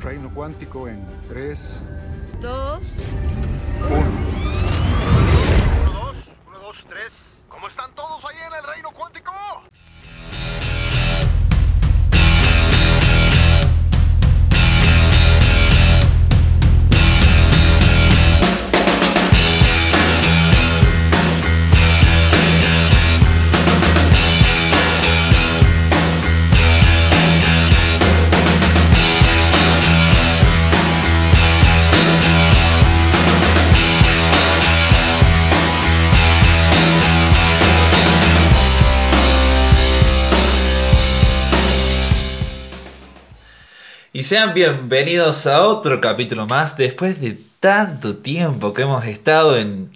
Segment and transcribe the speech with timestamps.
[0.00, 1.80] Reino cuántico en 3,
[2.40, 2.80] 2,
[3.90, 4.29] 1.
[44.30, 49.90] Sean bienvenidos a otro capítulo más después de tanto tiempo que hemos estado en,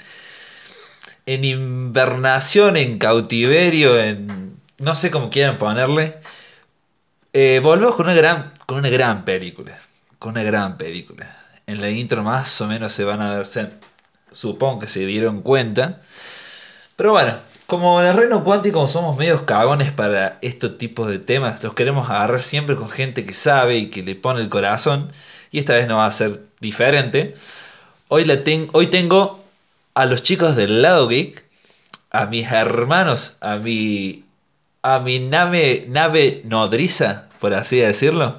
[1.24, 6.16] en invernación, en cautiverio, en no sé cómo quieran ponerle.
[7.32, 9.78] Eh, volvemos con una gran, con una gran película,
[10.18, 11.36] con una gran película.
[11.68, 13.46] En la intro más o menos se van a ver,
[14.32, 16.00] supongo que se dieron cuenta.
[16.96, 21.62] Pero bueno, como en el reino cuántico somos medios cagones para estos tipos de temas,
[21.62, 25.12] los queremos agarrar siempre con gente que sabe y que le pone el corazón.
[25.50, 27.34] Y esta vez no va a ser diferente.
[28.08, 29.44] Hoy, la ten- hoy tengo
[29.94, 31.44] a los chicos del lado geek,
[32.10, 34.24] a mis hermanos, a mi,
[34.82, 38.38] a mi nave, nave nodriza, por así decirlo.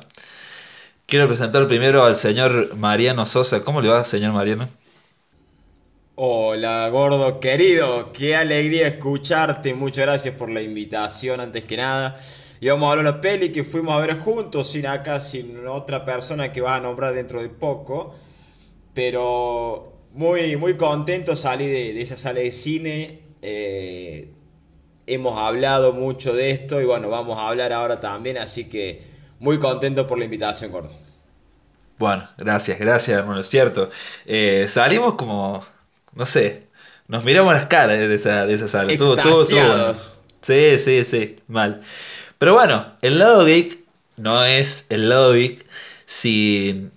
[1.08, 3.64] Quiero presentar primero al señor Mariano Sosa.
[3.64, 4.70] ¿Cómo le va, señor Mariano?
[6.18, 12.18] Hola, gordo querido, qué alegría escucharte, muchas gracias por la invitación antes que nada.
[12.62, 15.68] Y vamos a hablar de una peli que fuimos a ver juntos, sin acá, sin
[15.68, 18.16] otra persona que va a nombrar dentro de poco.
[18.94, 23.22] Pero muy, muy contento salí de, de esa sala de cine.
[23.42, 24.30] eh,
[25.08, 29.04] hemos hablado mucho de esto y bueno, vamos a hablar ahora también, así que
[29.40, 30.92] muy contento por la invitación, gordo.
[31.98, 33.90] Bueno, gracias, gracias, hermano, es cierto.
[34.26, 35.66] Eh, salimos como,
[36.16, 36.64] no sé,
[37.08, 38.92] nos miramos las caras de esa, de esa sala.
[39.52, 40.18] Extasiados.
[40.42, 41.82] Sí, sí, sí, mal.
[42.38, 43.80] Pero bueno, el lado geek
[44.18, 45.66] no es el lado geek
[46.06, 46.92] sin,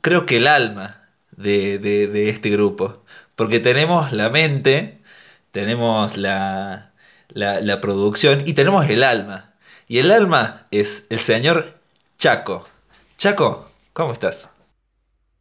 [0.00, 1.02] creo que el alma
[1.32, 3.02] de, de- de este grupo.
[3.36, 4.98] Porque tenemos la mente,
[5.52, 6.90] tenemos la,
[7.28, 9.52] la, la producción y tenemos el alma.
[9.86, 11.74] Y el alma es el señor
[12.18, 12.68] Chaco.
[13.16, 14.48] Chaco, ¿cómo estás?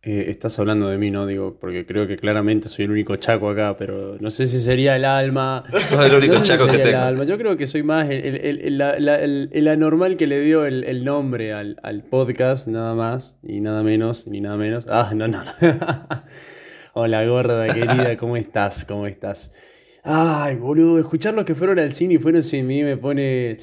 [0.09, 1.25] Eh, estás hablando de mí, ¿no?
[1.25, 4.95] Digo, porque creo que claramente soy el único chaco acá, pero no sé si sería
[4.95, 5.65] el alma.
[5.73, 7.03] Sos el único No sé si chaco que sería el tengo.
[7.05, 7.23] alma.
[7.25, 10.25] Yo creo que soy más el, el- el- el- la- la- el- el anormal que
[10.25, 14.55] le dio el, el nombre al, al podcast, nada más, y nada menos, ni nada
[14.55, 14.85] menos.
[14.87, 15.43] Ah, no, no.
[15.43, 15.51] no.
[16.93, 18.85] Hola, gorda querida, ¿cómo estás?
[18.85, 19.53] ¿Cómo estás?
[20.03, 23.57] Ay, boludo, escuchar los que fueron al cine y fueron sin mí me pone.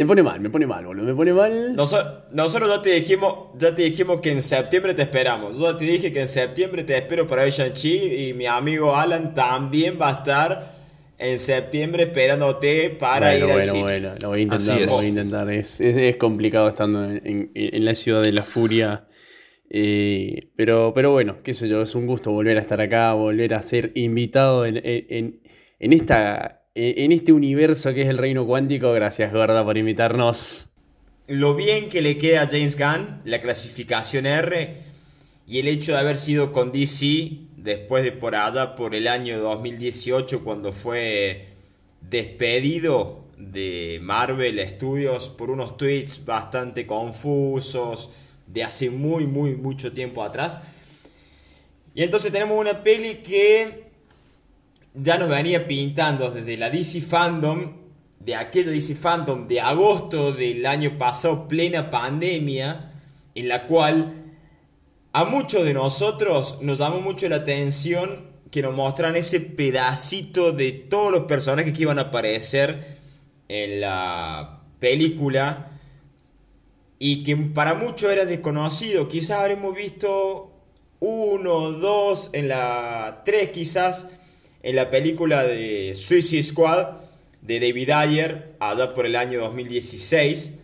[0.00, 1.74] Me pone mal, me pone mal, boludo, me pone mal.
[1.74, 5.58] Noso- nosotros ya te dijimos, ya te dijimos que en septiembre te esperamos.
[5.58, 8.94] Yo ya te dije que en septiembre te espero para ver Shang-Chi y mi amigo
[8.94, 10.70] Alan también va a estar
[11.18, 13.82] en septiembre esperándote para Bueno, ir al bueno, cine.
[13.82, 14.90] bueno, lo voy a intentar, lo es.
[14.92, 15.50] voy a intentar.
[15.50, 19.04] Es, es- es complicado estando en, en- en la ciudad de la furia.
[19.70, 23.52] eh, pero, pero bueno, qué sé yo, es un gusto volver a estar acá, volver
[23.52, 25.40] a ser invitado en, en- en-
[25.80, 28.92] en esta, en este universo que es el reino cuántico.
[28.92, 30.68] Gracias, Gorda, por invitarnos.
[31.26, 34.76] Lo bien que le queda a James Gunn, la clasificación R,
[35.46, 39.40] y el hecho de haber sido con DC después de por allá, por el año
[39.40, 41.48] 2018, cuando fue
[42.00, 48.10] despedido de Marvel Studios por unos tweets bastante confusos
[48.46, 50.60] de hace muy, muy, mucho tiempo atrás.
[51.94, 53.87] Y entonces tenemos una peli que
[55.00, 57.72] ya nos venía pintando desde la DC Fandom,
[58.18, 62.92] de aquella DC Fandom de agosto del año pasado, plena pandemia,
[63.34, 64.12] en la cual
[65.12, 70.72] a muchos de nosotros nos llamó mucho la atención que nos mostraran ese pedacito de
[70.72, 72.98] todos los personajes que iban a aparecer
[73.48, 75.70] en la película
[76.98, 79.08] y que para muchos era desconocido.
[79.08, 80.52] Quizás habremos visto
[81.00, 84.17] uno, dos, en la tres quizás,
[84.68, 86.98] en la película de Suicide Squad
[87.40, 90.56] de David Ayer, allá por el año 2016.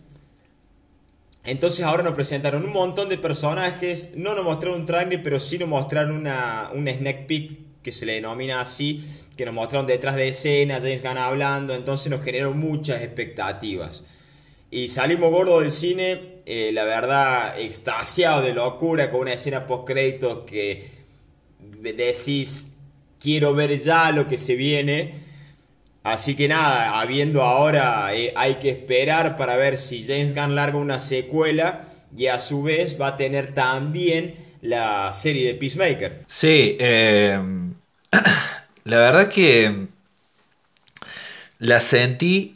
[1.43, 5.57] Entonces ahora nos presentaron un montón de personajes, no nos mostraron un trailer, pero sí
[5.57, 9.03] nos mostraron una, una snack peek que se le denomina así,
[9.35, 14.03] que nos mostraron detrás de escena, James Gunn hablando, entonces nos generó muchas expectativas.
[14.69, 19.87] Y salimos gordos del cine, eh, la verdad, extasiado de locura, con una escena post
[19.87, 20.91] créditos que
[21.81, 22.74] decís,
[23.19, 25.25] quiero ver ya lo que se viene.
[26.03, 30.77] Así que nada, habiendo ahora, eh, hay que esperar para ver si James Gunn larga
[30.77, 31.81] una secuela
[32.15, 36.25] y a su vez va a tener también la serie de Peacemaker.
[36.27, 37.39] Sí, eh,
[38.83, 39.87] la verdad que
[41.59, 42.55] la sentí,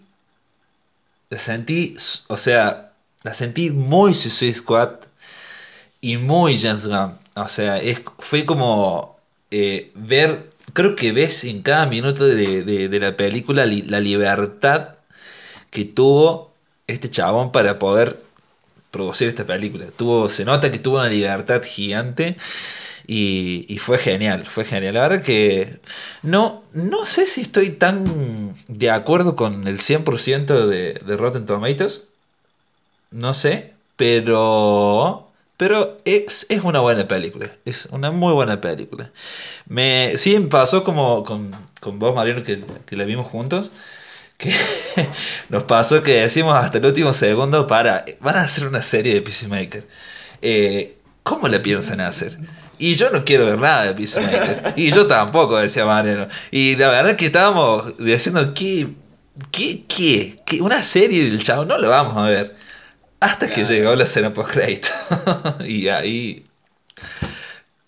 [1.30, 1.96] la sentí,
[2.28, 2.92] o sea,
[3.24, 4.92] la sentí muy Suicide Squad
[6.02, 7.18] y muy James Gunn.
[7.36, 9.19] O sea, es, fue como
[9.52, 14.96] eh, ver, creo que ves en cada minuto de, de- de la película la libertad
[15.72, 16.54] que tuvo
[16.88, 18.18] este chabón para poder
[18.92, 19.88] producir esta película.
[19.98, 22.38] Tuvo, se nota que tuvo una libertad gigante
[23.08, 24.96] y, y fue genial, fue genial.
[24.96, 25.80] La verdad que
[26.24, 32.06] no, no sé si estoy tan de acuerdo con el 100% de, de Rotten Tomatoes.
[33.12, 35.29] No sé, pero...
[35.60, 39.12] Pero es, es una buena película, es una muy buena película.
[39.68, 43.70] Me, sí me pasó como con, con vos, Mariano, que, que la vimos juntos,
[44.38, 44.54] que
[45.50, 49.22] nos pasó que decimos hasta el último segundo, para, van a hacer una serie de
[49.22, 49.86] Peacemaker.
[50.42, 52.38] Eh, ¿Cómo la piensan hacer?
[52.78, 54.74] Y yo no quiero ver nada de Peacemaker.
[54.78, 56.30] Y yo tampoco, decía Mariano.
[56.52, 58.88] Y la verdad que estábamos diciendo, ¿qué?
[59.52, 59.84] ¿Qué?
[59.90, 60.38] ¿Qué?
[60.46, 60.62] ¿Qué?
[60.62, 61.66] ¿Una serie del chavo?
[61.66, 62.69] No lo vamos a ver.
[63.20, 64.90] Hasta que llegó la escena post crédito.
[65.66, 66.46] y ahí.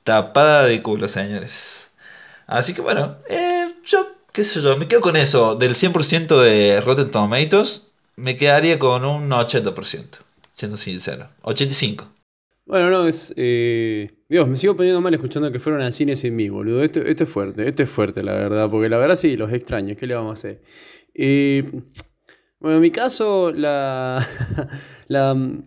[0.03, 1.91] Tapada de culo, señores.
[2.47, 5.55] Así que bueno, eh, yo, qué sé yo, me quedo con eso.
[5.55, 10.17] Del 100% de Rotten Tomatoes, me quedaría con un 80%,
[10.53, 11.29] siendo sincero.
[11.43, 12.07] 85%.
[12.65, 13.33] Bueno, no, es.
[13.37, 16.83] eh, Dios, me sigo poniendo mal escuchando que fueron al cine sin mí, boludo.
[16.83, 18.69] Esto, esto es fuerte, esto es fuerte, la verdad.
[18.69, 19.95] Porque la verdad sí, los extraño.
[19.97, 20.61] ¿Qué le vamos a hacer?
[21.13, 21.69] Eh,
[22.61, 24.25] bueno, en mi caso, la.
[25.07, 25.59] la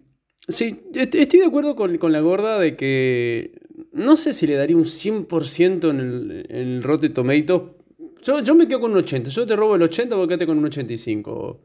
[0.49, 3.53] sí, est- estoy de acuerdo con, con la gorda de que.
[3.93, 7.63] No sé si le daría un 100% en el, en el Rotten Tomatoes.
[8.23, 9.31] Yo, yo me quedo con un 80.
[9.31, 11.63] Yo te robo el 80, vos quedate con un 85.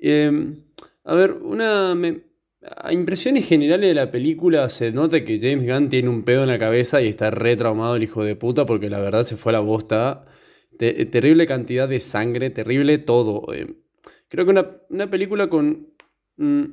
[0.00, 0.54] Eh,
[1.04, 1.92] a ver, una.
[2.76, 6.48] a impresiones generales de la película se nota que James Gunn tiene un pedo en
[6.48, 9.50] la cabeza y está re traumado el hijo de puta porque la verdad se fue
[9.52, 10.26] a la bosta.
[10.78, 13.52] Te- terrible cantidad de sangre, terrible todo.
[13.54, 13.66] eh.
[14.30, 15.88] Creo que una, una película con.
[16.38, 16.64] mm,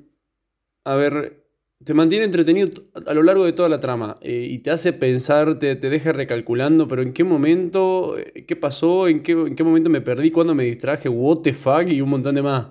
[0.86, 1.44] a ver,
[1.84, 2.70] te mantiene entretenido
[3.06, 6.12] a lo largo de toda la trama eh, y te hace pensar, te, te deja
[6.14, 10.32] recalculando, pero en qué momento, eh, qué pasó, en qué, en qué momento me perdí,
[10.32, 12.68] cuándo me distraje, what the fuck y un montón de más.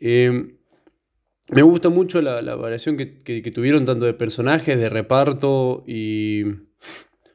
[0.00, 0.56] Eh,
[1.50, 5.84] me gusta mucho la, la variación que, que- que tuvieron tanto de personajes, de reparto
[5.86, 6.44] y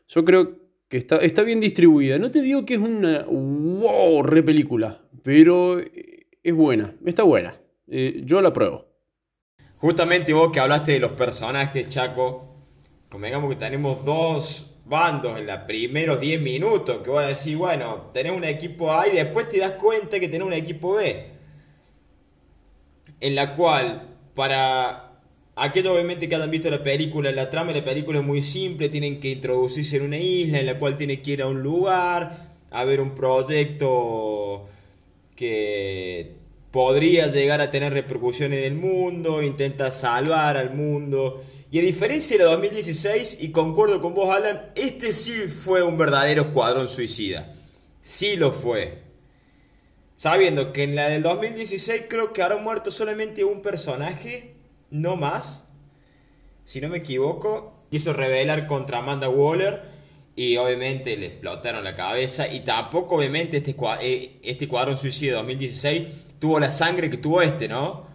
[0.07, 0.59] yo creo
[0.89, 2.17] que está, está bien distribuida.
[2.17, 6.16] No te digo que es una wow, re película, pero eh,
[6.47, 7.59] es buena, está buena.
[7.89, 8.85] Eh, yo la pruebo.
[9.75, 12.55] Justamente vos que hablaste de los personajes, Chaco,
[13.09, 18.09] convengamos que tenemos dos bandos en los primeros 10 minutos, que voy a decir, bueno,
[18.13, 21.25] tenés un equipo A y después te das cuenta que tenés un equipo B.
[23.19, 25.19] En la cual, para
[25.53, 28.87] aquellos obviamente que hayan visto la película, la trama de la película es muy simple,
[28.87, 32.37] tienen que introducirse en una isla en la cual tienen que ir a un lugar,
[32.71, 34.65] a ver un proyecto
[35.37, 36.35] que
[36.71, 41.41] podría llegar a tener repercusión en el mundo, intenta salvar al mundo.
[41.71, 45.97] Y a diferencia de la 2016, y concuerdo con vos, Alan, este sí fue un
[45.97, 47.49] verdadero escuadrón suicida.
[48.01, 49.03] Sí lo fue.
[50.15, 54.55] Sabiendo que en la del 2016 creo que habrá muerto solamente un personaje,
[54.89, 55.65] no más.
[56.63, 59.96] Si no me equivoco, quiso rebelar contra Amanda Waller
[60.37, 62.47] y obviamente le explotaron la cabeza.
[62.47, 66.07] Y tampoco, obviamente, este, eh, este cuadrón suicida de 2016
[66.39, 68.07] tuvo la sangre que tuvo este, ¿no?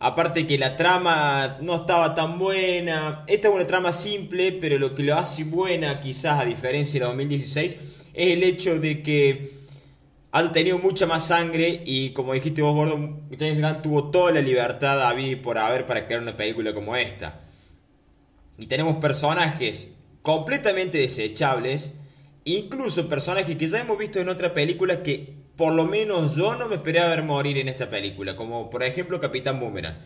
[0.00, 3.24] Aparte que la trama no estaba tan buena.
[3.26, 7.00] Esta es una trama simple, pero lo que lo hace buena, quizás a diferencia de
[7.00, 7.72] la 2016,
[8.12, 9.50] es el hecho de que
[10.30, 14.42] ha tenido mucha más sangre y como dijiste vos, Gordo, James Gunn tuvo toda la
[14.42, 17.40] libertad a y por haber para crear una película como esta.
[18.58, 19.97] Y tenemos personajes
[20.28, 21.92] completamente desechables,
[22.44, 26.68] incluso personajes que ya hemos visto en otra película que por lo menos yo no
[26.68, 29.96] me esperaba ver morir en esta película, como por ejemplo Capitán Boomerang.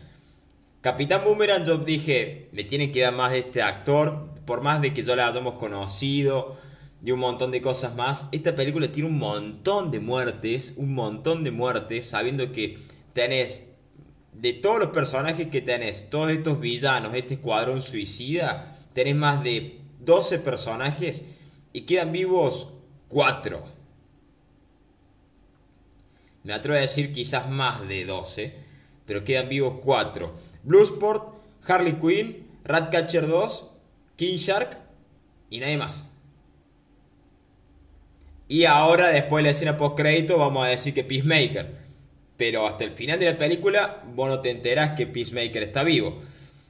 [0.79, 4.93] Capitán Boomerang yo dije, me tiene que dar más de este actor, por más de
[4.93, 6.55] que yo la hayamos conocido
[7.03, 8.27] y un montón de cosas más.
[8.31, 12.77] Esta película tiene un montón de muertes, un montón de muertes, sabiendo que
[13.11, 13.71] tenés
[14.31, 19.82] de todos los personajes que tenés, todos estos villanos, este escuadrón suicida, tenés más de
[20.05, 21.25] 12 personajes
[21.71, 22.69] y quedan vivos
[23.09, 23.63] 4.
[26.43, 28.53] Me atrevo a decir quizás más de 12,
[29.05, 30.33] pero quedan vivos 4.
[30.63, 31.35] Bluesport,
[31.67, 33.69] Harley Quinn, Ratcatcher 2,
[34.15, 34.77] King Shark
[35.49, 36.03] y nadie más.
[38.47, 41.83] Y ahora, después de la escena post crédito, vamos a decir que Peacemaker.
[42.37, 46.21] Pero hasta el final de la película, vos no te enterás que Peacemaker está vivo.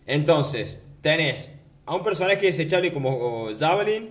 [0.05, 4.09] Entonces, tenés a un personaje desechable como Javelin,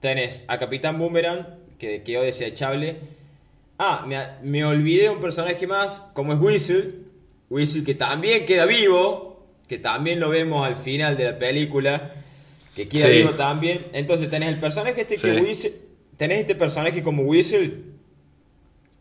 [0.00, 1.46] tenés a Capitán Boomerang,
[1.78, 2.96] que quedó desechable.
[3.78, 6.94] Ah, me, me olvidé un personaje más, como es Whistle.
[7.48, 12.12] Whistle que también queda vivo, que también lo vemos al final de la película,
[12.76, 13.12] que queda Sí.
[13.18, 13.84] vivo también.
[13.92, 15.32] Entonces tenés el personaje este que.
[15.40, 15.72] Whistle,
[16.16, 17.78] tenés este personaje como Whistle,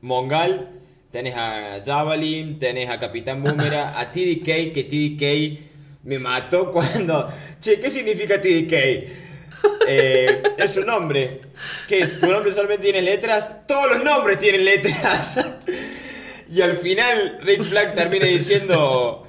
[0.02, 0.70] Mongal,
[1.12, 5.69] tenés a Javelin, tenés a Capitán Boomerang, a TDK, que TDK
[6.04, 7.32] me mató cuando...
[7.60, 8.74] Che, ¿qué significa TDK?
[9.88, 11.42] Eh, es un nombre.
[11.88, 13.68] que ¿Tu nombre solamente tiene letras?
[13.68, 15.40] Todos los nombres tienen letras.
[16.50, 19.26] y al final Rick Flag termina diciendo...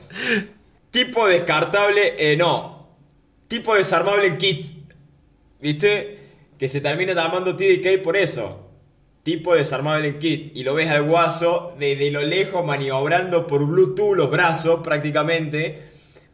[0.91, 2.97] Tipo descartable, eh, no.
[3.47, 4.67] Tipo desarmable kit.
[5.61, 6.19] ¿Viste?
[6.59, 8.69] Que se termina llamando TDK por eso.
[9.23, 10.57] Tipo desarmable kit.
[10.57, 15.90] Y lo ves al guaso desde lo lejos maniobrando por Bluetooth los brazos prácticamente.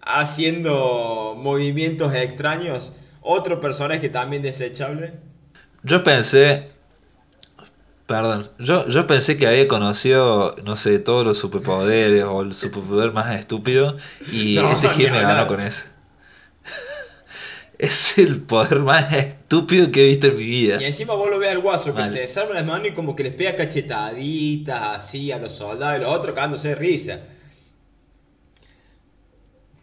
[0.07, 2.93] Haciendo movimientos extraños.
[3.21, 5.15] Otro personaje también desechable.
[5.83, 6.71] Yo pensé.
[8.07, 13.11] Perdón, yo, yo pensé que había conocido, no sé, todos los superpoderes o el superpoder
[13.13, 13.97] más estúpido
[14.31, 15.85] y No, este Gil me ganó con eso.
[17.79, 20.81] Es el poder más estúpido que he visto en mi vida.
[20.81, 23.25] Y encima vos lo ves al guaso que se desarma las manos y como que
[23.25, 27.21] les pega cachetaditas así a los soldados y los otros cagándose de risa.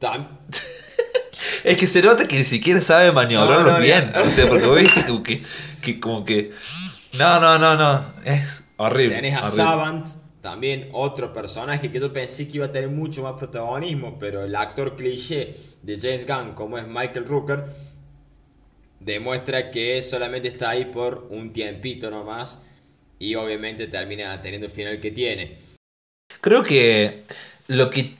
[1.63, 4.03] Es que se nota que ni siquiera sabe maniobrarlo No, no, bien.
[4.13, 4.21] no.
[4.21, 5.43] O sea, porque vos viste como que,
[5.81, 6.51] que como que.
[7.13, 8.13] No, no, no, no.
[8.25, 9.15] Es horrible.
[9.15, 9.55] Tenés a horrible.
[9.63, 10.07] Savant,
[10.41, 14.55] también otro personaje que yo pensé que iba a tener mucho más protagonismo, pero el
[14.55, 17.63] actor cliché de James Gunn, como es Michael Rooker,
[18.99, 22.61] demuestra que solamente está ahí por un tiempito nomás
[23.19, 25.57] y obviamente termina teniendo el final que tiene.
[26.41, 27.23] Creo que
[27.67, 28.17] lo que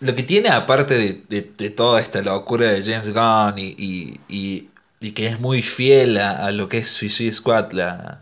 [0.00, 4.20] lo que tiene aparte de, de- de toda esta locura de James Gunn y, y-
[4.28, 4.68] y-
[5.00, 8.20] y que es muy fiel a, a lo que es Suicide Squad, la,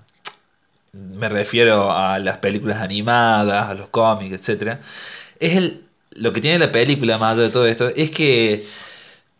[0.92, 4.80] me refiero a las películas animadas, a los cómics, etcétera,
[5.40, 8.66] es el, lo que tiene la película más de todo esto, es que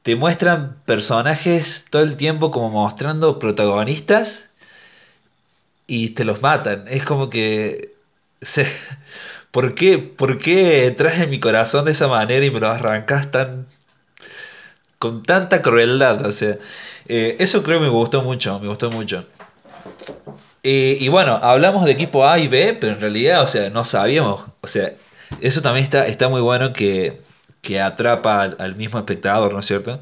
[0.03, 4.47] te muestran personajes todo el tiempo como mostrando protagonistas
[5.87, 6.87] y te los matan.
[6.89, 7.95] Es como que
[8.41, 8.67] se,
[9.53, 10.97] ¿por qué, por qué
[11.29, 13.69] mi corazón de esa manera y me lo arrancas tan
[14.99, 16.27] con tanta crueldad?
[16.27, 16.59] O sea,
[17.09, 19.25] eh, eso creo que me gustó mucho, me gustó mucho.
[20.63, 23.85] Eh, y bueno, hablamos de equipo A y B, pero en realidad, o sea, no
[23.85, 24.45] sabíamos.
[24.61, 24.93] O sea,
[25.41, 27.21] eso también está, está muy bueno que,
[27.63, 30.01] que atrapa al, al mismo espectador, ¿no es cierto?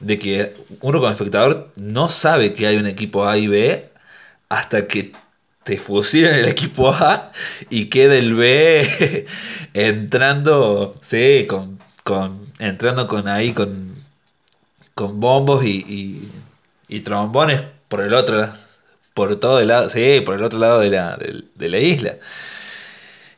[0.00, 3.90] De que uno como espectador no sabe que hay un equipo A y B
[4.48, 5.12] hasta que
[5.64, 7.32] te fusilan el equipo A
[7.70, 9.26] y queda el B
[9.74, 13.96] entrando, sí, con, con, entrando con ahí, con,
[14.94, 16.32] con bombos y, y,
[16.88, 18.52] y trombones por el otro,
[19.14, 22.16] por todo el lado, sí, por el otro lado de la, de, de la isla.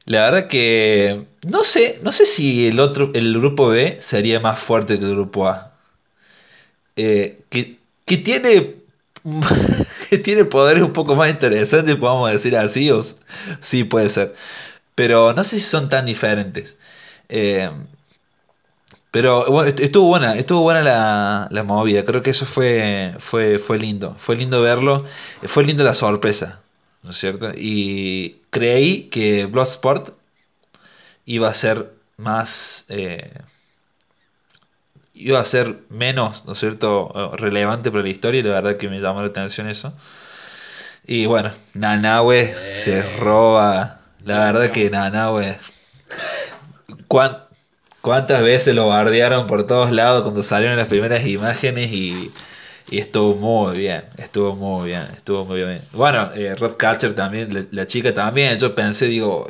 [0.07, 4.59] La verdad que no sé, no sé si el otro, el grupo B sería más
[4.59, 5.73] fuerte que el grupo A.
[6.97, 8.76] Eh, que, que tiene
[10.09, 13.01] que tiene poderes un poco más interesantes, podemos decir así, o
[13.61, 14.35] sí puede ser.
[14.95, 16.77] Pero no sé si son tan diferentes.
[17.29, 17.71] Eh,
[19.11, 22.05] pero estuvo buena, estuvo buena la, la movida.
[22.05, 24.17] Creo que eso fue, fue, fue lindo.
[24.19, 25.05] Fue lindo verlo.
[25.45, 26.61] Fue lindo la sorpresa,
[27.03, 27.51] ¿no es cierto?
[27.55, 30.15] Y creí que Bloodsport
[31.25, 32.85] iba a ser más.
[32.89, 33.31] eh,
[35.14, 38.76] iba a ser menos, ¿no es cierto?, eh, relevante para la historia y la verdad
[38.76, 39.94] que me llamó la atención eso.
[41.06, 42.85] Y bueno, Nanahue Sí.
[42.85, 45.56] se roba, la verdad que Nanahue...
[47.09, 47.38] ¿cuán-
[48.00, 52.30] ¿Cuántas veces lo bardearon por todos lados cuando salieron las primeras imágenes y,
[52.90, 55.80] y estuvo muy bien, estuvo muy bien, estuvo muy bien.
[55.92, 59.49] Bueno, eh, Rob Catcher también, la, la chica también, yo pensé, digo,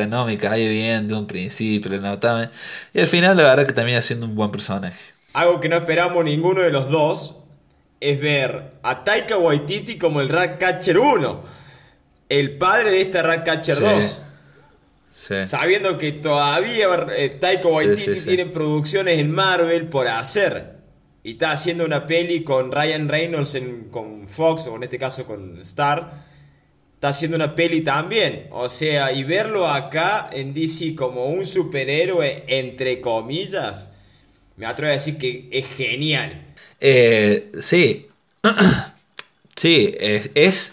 [0.00, 2.50] esta no me cae bien de un principio, la notaba.
[2.92, 4.98] Y al final la verdad que termina siendo un buen personaje.
[5.32, 7.36] Algo que no esperamos ninguno de los dos
[8.00, 11.42] es ver a Taika Waititi como el Ratcatcher 1,
[12.28, 13.82] el padre de este Ratcatcher Sí.
[13.82, 14.22] 2.
[15.28, 15.34] Sí.
[15.46, 16.86] Sabiendo que todavía
[17.16, 18.20] eh, Taika Waititi sí.
[18.26, 20.74] tiene producciones en Marvel por hacer.
[21.22, 25.24] Y está haciendo una peli con Ryan Reynolds en- con Fox, o en este caso
[25.26, 26.10] con Star.
[27.04, 28.46] Está haciendo una peli también.
[28.50, 33.92] O sea, y verlo acá en DC como un superhéroe, entre comillas,
[34.56, 36.32] me atrevo a decir que es genial.
[36.80, 38.06] Eh, sí.
[39.54, 40.72] sí, es, es,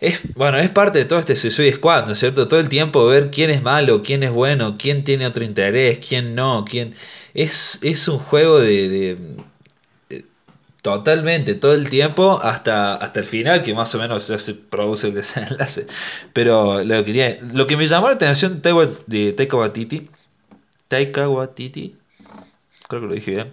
[0.00, 2.48] es, bueno, es parte de todo este Suicide Squad, ¿no es cierto?
[2.48, 6.34] Todo el tiempo ver quién es malo, quién es bueno, quién tiene otro interés, quién
[6.34, 6.96] no, quién...
[7.34, 9.16] Es, es un juego de,
[10.84, 15.06] Totalmente, todo el tiempo hasta, hasta el final, que más o menos ya se produce
[15.08, 15.86] el desenlace.
[16.34, 20.10] Pero lo que, quería- lo que me llamó la atención de Taika- Waititi,
[20.88, 21.96] Taika Waititi,
[22.86, 23.50] creo que lo dije bien,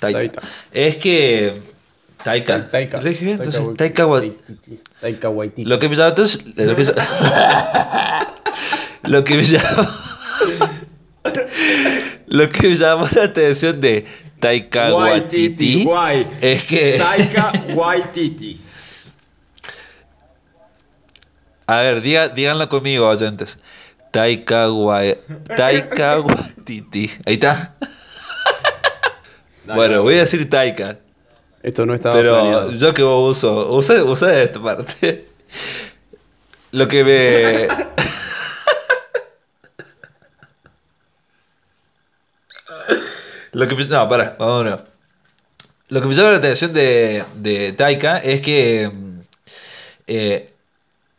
[0.00, 0.42] Taika, Taika.
[0.70, 1.62] es que...
[2.22, 3.00] Taika, Taika.
[3.00, 3.38] ¿lo dije bien?
[3.38, 3.62] Entonces.
[3.78, 4.80] Taika Wa- Waititi.
[5.00, 5.64] Taika Waititi.
[5.64, 6.84] lo que me llamó entonces, lo que,
[9.10, 9.88] lo que me llamó
[12.26, 14.04] lo que me llamó la atención de
[14.40, 16.26] Taika Waititi, Waititi guay.
[16.40, 18.60] es que Taika Waititi.
[21.66, 23.58] a ver, diga- díganlo conmigo, oyentes.
[24.10, 25.18] Taika Wai-
[25.56, 27.10] Taika Waititi.
[27.26, 27.74] Ahí está.
[29.64, 30.96] Dale, bueno, voy a decir Taika,
[31.62, 32.72] Esto no estaba pero planeado.
[32.72, 35.26] yo que vos uso, usa, usa esta parte.
[36.70, 37.66] Lo que me
[43.52, 44.82] Lo que no, de nuevo.
[45.88, 49.20] Lo que me llama la atención de, de Taika es que mm,
[50.06, 50.52] eh,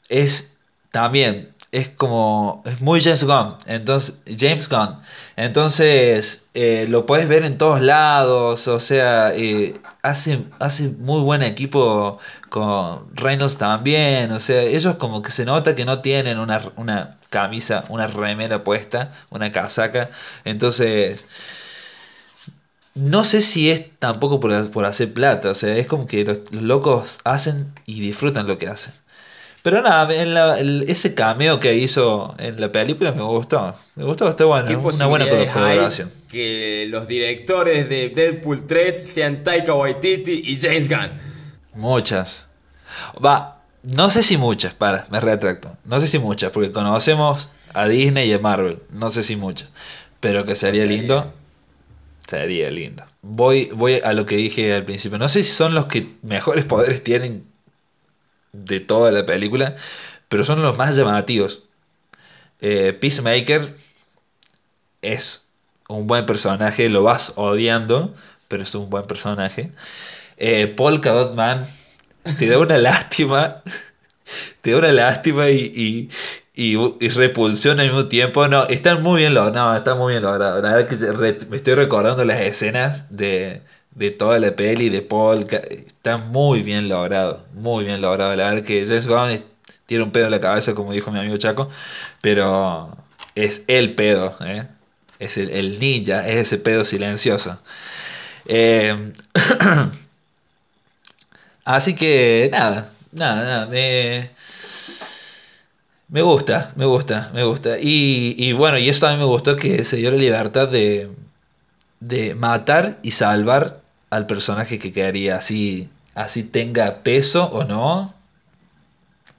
[0.09, 0.55] es
[0.91, 5.01] también es como es muy James Gunn, entonces James Gunn,
[5.35, 11.43] entonces eh, lo puedes ver en todos lados, o sea, eh, hace hace muy buen
[11.43, 12.17] equipo
[12.49, 17.17] con Reynolds también, o sea, ellos como que se nota que no tienen una, una
[17.29, 20.09] camisa, una remera puesta, una casaca,
[20.45, 21.23] entonces
[22.95, 26.39] no sé si es tampoco por, por hacer plata, o sea, es como que los,
[26.51, 28.93] los locos hacen y disfrutan lo que hacen.
[29.61, 33.75] Pero nada, en la- el- ese cameo que hizo en la película me gustó.
[33.95, 34.65] Me gustó, está bueno.
[34.65, 36.11] ¿Qué Una buena colaboración.
[36.31, 41.11] que los directores de Deadpool 3 sean Taika Waititi y James Gunn?
[41.73, 42.45] Muchas.
[43.23, 45.75] Va, no sé si muchas, para, me retracto.
[45.85, 48.79] No sé si muchas, porque conocemos a Disney y a Marvel.
[48.91, 49.69] No sé si muchas.
[50.21, 50.97] Pero que sería Sería.
[50.97, 51.33] lindo.
[52.29, 53.03] Sería lindo.
[53.23, 55.17] Voy, voy a lo que dije al principio.
[55.17, 57.43] No sé si son los que mejores poderes tienen
[58.51, 59.75] de toda la película,
[60.27, 61.63] pero son los más llamativos.
[62.61, 63.75] Eh, Peacemaker
[65.01, 65.47] es
[65.87, 68.13] un buen personaje, lo vas odiando,
[68.47, 69.71] pero es un buen personaje.
[70.37, 71.67] Eh, Polka Dot Man
[72.37, 73.63] te da una lástima,
[74.61, 76.09] te da una lástima y,
[76.59, 78.47] y- y repulsión al mismo tiempo.
[78.47, 80.61] No, están muy bien logrados, no, está muy bien logrado.
[80.61, 85.57] La verdad que me estoy recordando las escenas de, de toda la peli de Polka,
[85.57, 88.35] está muy bien logrado, muy bien logrado.
[88.35, 89.43] La verdad que James Gunn
[89.85, 91.69] tiene un pedo en la cabeza, como dijo mi amigo Chaco,
[92.21, 92.95] pero
[93.35, 94.67] es el pedo, ¿eh?
[95.19, 97.59] Es el, el ninja, es ese pedo silencioso.
[98.47, 99.13] Eh,
[101.65, 103.65] así que nada, nada, nada.
[103.67, 104.29] Me,
[106.09, 107.79] me gusta, me gusta, me gusta.
[107.79, 111.09] Y, y bueno, y eso también me gustó que se dio la libertad de,
[111.99, 115.35] de matar y salvar al personaje que quedaría.
[115.37, 118.13] Así, así tenga peso o no.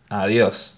[0.08, 0.76] Adiós.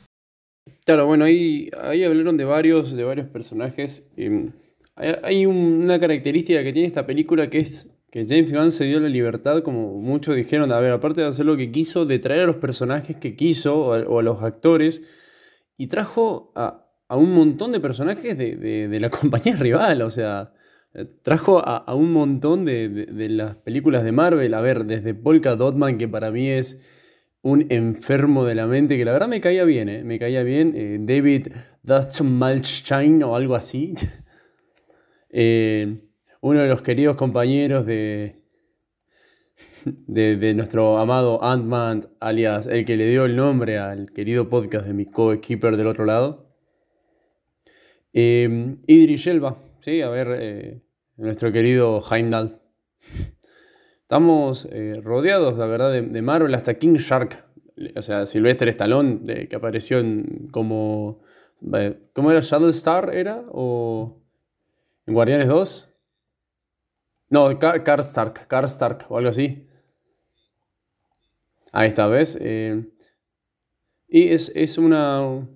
[0.84, 4.06] Claro, bueno, ahí, ahí hablaron de varios, de varios personajes.
[4.16, 4.50] Eh,
[4.96, 8.84] hay hay un- una característica que tiene esta película que es que James Gunn se
[8.84, 12.18] dio la libertad, como muchos dijeron, a ver, aparte de hacer lo que quiso, de
[12.18, 15.02] traer a los personajes que quiso o a los actores,
[15.82, 20.52] y trajo a, un montón de personajes de, de- la compañía rival, o sea,
[20.94, 25.56] eh, trajo a, un montón de, de- las películas de Marvel, a ver, desde Polka
[25.56, 26.80] Dotman, que para mí es
[27.42, 30.04] un enfermo de la mente, que la verdad me caía bien, ¿eh?
[30.04, 31.48] me caía bien, eh, David
[31.82, 33.94] Dastmalstein o algo así.
[35.34, 35.96] Eh,
[36.42, 38.41] uno de los queridos compañeros de,
[39.84, 44.94] de, nuestro amado Ant-Man, alias el que le dio el nombre al querido podcast de
[44.94, 46.46] mi co-keeper del otro lado.
[48.12, 50.82] Eh, Idris Elba, sí, a ver, eh,
[51.16, 52.60] nuestro querido Heimdall.
[54.02, 57.46] Estamos eh, rodeados, la verdad, de, Marvel hasta King Shark.
[57.96, 61.22] O sea, Sylvester Stallone, que apareció en, como...
[61.74, 62.40] eh, ¿Cómo era?
[62.40, 63.42] ¿Shadow Star era?
[63.50, 64.22] ¿O
[65.06, 65.88] en Guardianes 2?
[67.30, 69.66] No, Car, Car Stark, Car Stark o algo así.
[71.72, 72.38] Ahí está, ¿ves?
[72.40, 72.84] Eh,
[74.08, 75.46] y es, es una,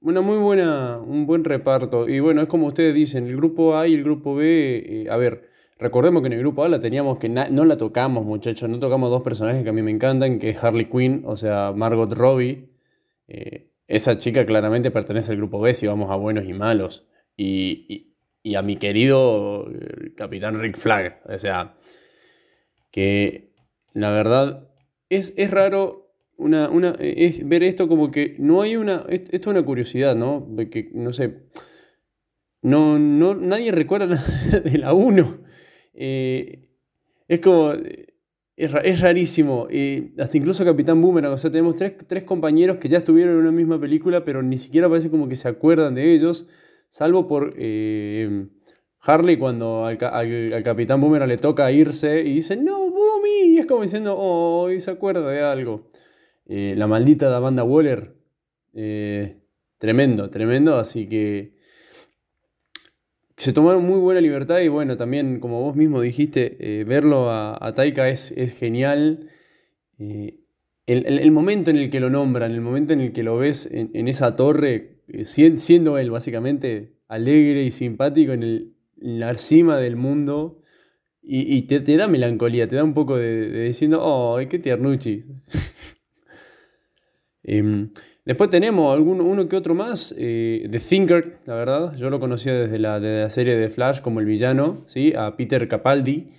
[0.00, 2.08] una muy buena, un buen reparto.
[2.08, 5.16] Y bueno, es como ustedes dicen, el grupo A y el grupo B, eh, a
[5.16, 8.78] ver, recordemos que en el grupo A la teníamos que no la tocamos, muchachos, no
[8.78, 12.12] tocamos dos personajes que a mí me encantan, que es Harley Quinn, o sea, Margot
[12.12, 12.70] Robbie.
[13.28, 17.06] Eh, esa chica claramente pertenece al grupo B si vamos a buenos y malos.
[17.36, 18.04] Y, y-
[18.42, 19.66] y a mi querido
[20.16, 21.20] Capitán Rick Flag.
[21.26, 21.74] O sea,
[22.90, 23.52] que
[23.94, 24.67] la verdad
[25.08, 29.04] es, es raro una, una, es ver esto como que no hay una.
[29.08, 30.46] Esto es una curiosidad, ¿no?
[30.50, 31.34] De que, no sé.
[32.62, 35.38] No, no, nadie recuerda nada de la 1.
[35.94, 36.68] Eh,
[37.28, 37.72] es como.
[38.56, 39.68] Es, ra- es rarísimo.
[39.70, 41.32] eh, hasta incluso Capitán Boomerang.
[41.32, 44.58] O sea, tenemos tres, tres compañeros que ya estuvieron en una misma película, pero ni
[44.58, 46.48] siquiera parece como que se acuerdan de ellos.
[46.88, 48.46] Salvo por eh,
[49.00, 49.98] Harley cuando al-
[50.52, 52.77] al Capitán Boomerang le toca irse y dice, no,
[53.46, 55.88] Y es como diciendo, oh, se acuerda de algo.
[56.46, 58.14] Eh, la maldita de Amanda Waller.
[58.74, 59.36] eh,
[59.78, 60.76] tremendo, tremendo.
[60.78, 61.56] Así que
[63.36, 67.56] se tomaron muy buena libertad y bueno, también como vos mismo dijiste, eh, verlo a,
[67.74, 69.28] Taika es, es genial.
[69.98, 73.68] El, el- momento en el que lo nombran, el momento en el que lo ves
[73.70, 79.76] en, esa torre, sien- siendo él básicamente alegre y simpático en, el- en la cima
[79.78, 80.62] del mundo,
[81.30, 84.58] y, y te, te da melancolía, te da un poco de, de diciendo, oh, qué
[84.58, 85.24] tiernuchi.
[87.44, 87.90] Em,
[88.26, 92.52] después tenemos algún, uno que otro más, eh, The Thinker, la verdad, yo lo conocía
[92.52, 95.14] desde la, de la serie de Flash como el villano, ¿sí?
[95.16, 96.32] a Peter Capaldi,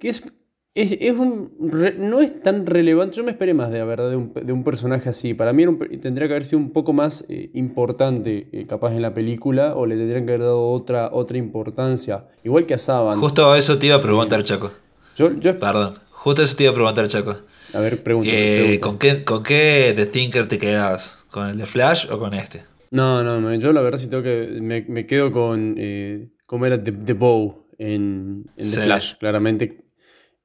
[0.00, 0.26] que es,
[0.74, 4.10] es, es un, re- no es tan relevante, yo me esperé más de la verdad
[4.10, 6.70] de un, de un personaje así, para mí era un tendría que haber sido un
[6.72, 10.70] poco más eh, importante eh, capaz en la película, o le tendrían que haber dado
[10.70, 13.18] otra, otra importancia, igual que a Saban.
[13.18, 14.70] Justo eso te iba a preguntar, Chaco.
[15.16, 15.94] Yo, yo, Perdón.
[16.10, 17.36] Justo eso te iba a preguntar, Chaco.
[17.72, 18.30] a ver, pregunta.
[18.30, 21.16] Que, ¿con, qué, ¿Con qué de Thinker te quedas?
[21.30, 22.62] ¿Con el de Flash o con este?
[22.90, 24.58] No, no, no, yo la verdad sí tengo que.
[24.62, 25.74] Me, me quedo con.
[25.76, 26.82] Eh, ¿Cómo era?
[26.82, 28.80] The, The Bow en, en The Sí.
[28.80, 29.84] Flash, claramente.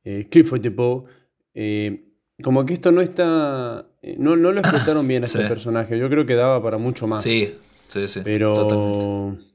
[0.03, 1.05] Eh, Clifford Bow.
[1.53, 2.09] Eh,
[2.43, 3.87] como que esto no está.
[4.01, 5.47] eh, No, no lo explotaron bien a este Sí.
[5.47, 5.97] personaje.
[5.97, 7.23] Yo creo que daba para mucho más.
[7.23, 7.55] Sí,
[7.89, 8.21] sí, sí.
[8.23, 8.53] Pero.
[8.53, 9.53] totalmente.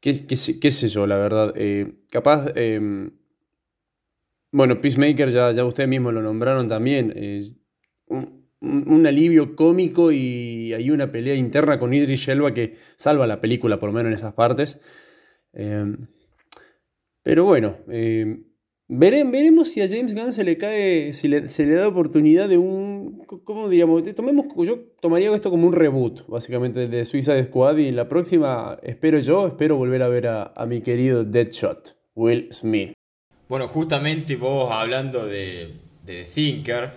[0.00, 1.52] ¿Qué, qué, sé- qué sé yo, la verdad?
[1.56, 2.52] Eh, capaz.
[2.54, 3.10] eh,
[4.52, 7.12] bueno, Peacemaker ya, ya ustedes mismos lo nombraron también.
[7.16, 7.52] eh,
[8.06, 13.40] un, un- alivio cómico y hay una pelea interna con Idris Elba que salva la
[13.40, 14.80] película, por lo menos en esas partes.
[17.22, 17.78] Pero bueno,
[18.88, 22.48] vere- veremos si a James Gunn se le cae, si le, se le da oportunidad
[22.48, 24.02] de un, ¿cómo diríamos?
[24.14, 29.18] Tomemos, yo tomaría esto como un reboot, básicamente, de Suicide Squad y la próxima, espero
[29.18, 32.92] yo, espero volver a ver a, a mi querido Deadshot, Will Smith.
[33.48, 35.68] Bueno, justamente vos hablando de,
[36.04, 36.90] de Thinker,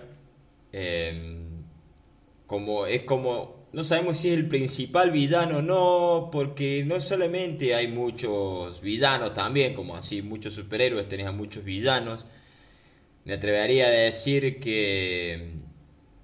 [0.72, 1.12] eh,
[2.46, 7.74] como es como, no sabemos si es el principal villano o no, porque no solamente
[7.74, 12.26] hay muchos villanos también, como así muchos superhéroes, tenés a muchos villanos.
[13.24, 15.52] Me atrevería a decir que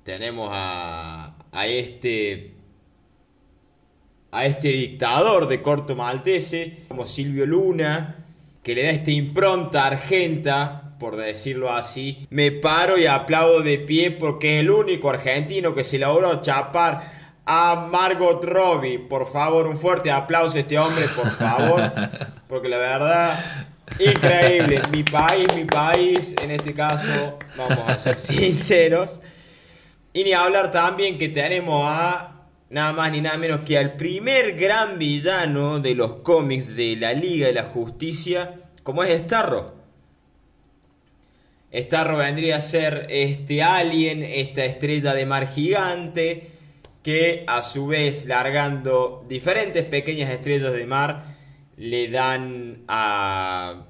[0.02, 2.52] tenemos a, a este
[4.32, 8.16] a este dictador de corto maltese, como Silvio Luna,
[8.62, 12.26] que le da esta impronta argenta, por decirlo así.
[12.30, 17.15] Me paro y aplaudo de pie porque es el único argentino que se logró chapar
[17.46, 18.98] a Margot Robbie.
[18.98, 21.92] Por favor, un fuerte aplauso a este hombre, por favor.
[22.48, 23.66] Porque la verdad,
[24.00, 24.82] increíble.
[24.90, 29.20] Mi país, mi país, en este caso, vamos a ser sinceros.
[30.12, 32.32] Y ni hablar también que tenemos a
[32.68, 37.12] nada más ni nada menos que al primer gran villano de los cómics de la
[37.12, 39.76] Liga de la Justicia, como es Starro.
[41.72, 46.50] Starro vendría a ser este alien, esta estrella de mar gigante,
[47.06, 51.22] que a su vez largando diferentes pequeñas estrellas de mar
[51.76, 53.86] le dan a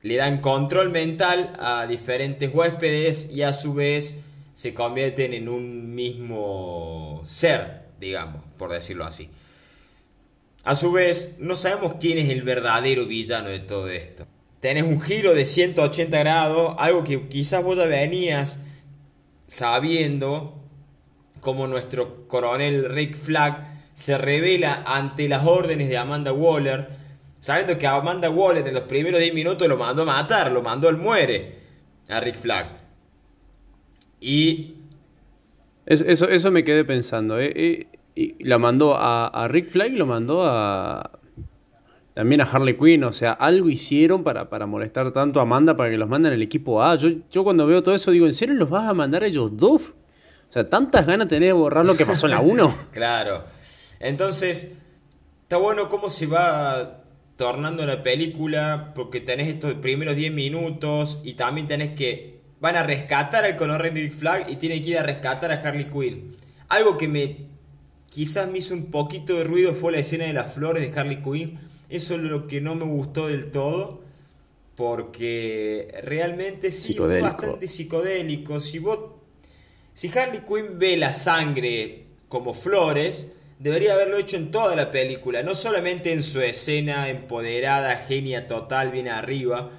[0.00, 4.20] le dan control mental a diferentes huéspedes y a su vez
[4.54, 9.28] se convierten en un mismo ser, digamos, por decirlo así.
[10.64, 14.26] A su vez, no sabemos quién es el verdadero villano de todo esto.
[14.60, 18.56] Tenés un giro de 180 grados, algo que quizás vos ya venías
[19.46, 20.57] sabiendo,
[21.40, 26.88] como nuestro coronel Rick Flag se revela ante las órdenes de Amanda Waller,
[27.40, 30.88] sabiendo que Amanda Waller en los primeros 10 minutos lo mandó a matar, lo mandó
[30.88, 31.54] al muere
[32.08, 32.66] a Rick Flag.
[34.20, 34.74] Y
[35.86, 37.38] Es- eso, eso me quedé pensando.
[37.40, 41.12] eh, y la mandó a, a Rick Flag y lo mandó a.
[42.14, 43.04] También a Harley Quinn.
[43.04, 46.42] O sea, algo hicieron para, para molestar tanto a Amanda para que los manden al
[46.42, 46.96] equipo A.
[46.96, 49.56] Yo, yo cuando veo todo eso digo, ¿en serio los vas a mandar a ellos
[49.56, 49.92] dos?
[50.48, 52.74] O sea, tantas ganas tenés de borrar lo que pasó en la 1.
[52.92, 53.44] Claro.
[54.00, 54.72] Entonces,
[55.42, 57.04] está bueno cómo se va
[57.36, 62.38] tornando la película, porque tenés estos primeros 10 minutos y también tenés que...
[62.60, 65.84] Van a rescatar al color Rick Flag y tienen que ir a rescatar a Harley
[65.84, 66.34] Quinn.
[66.68, 67.48] Algo que me...
[68.10, 71.22] Quizás me hizo un poquito de ruido fue la escena de las flores de Harley
[71.22, 71.58] Quinn.
[71.88, 74.00] Eso es lo que no me gustó del todo.
[74.74, 78.58] Porque realmente sí fue bastante psicodélico.
[78.60, 79.17] Si vos
[79.98, 85.42] Si Harley Quinn ve la sangre como flores, debería haberlo hecho en toda la película,
[85.42, 89.72] no solamente en su escena empoderada, genia total, bien arriba,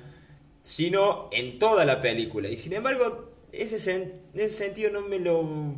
[0.61, 2.49] sino en toda la película.
[2.49, 5.75] Y sin embargo, ese sen- en ese sentido no me lo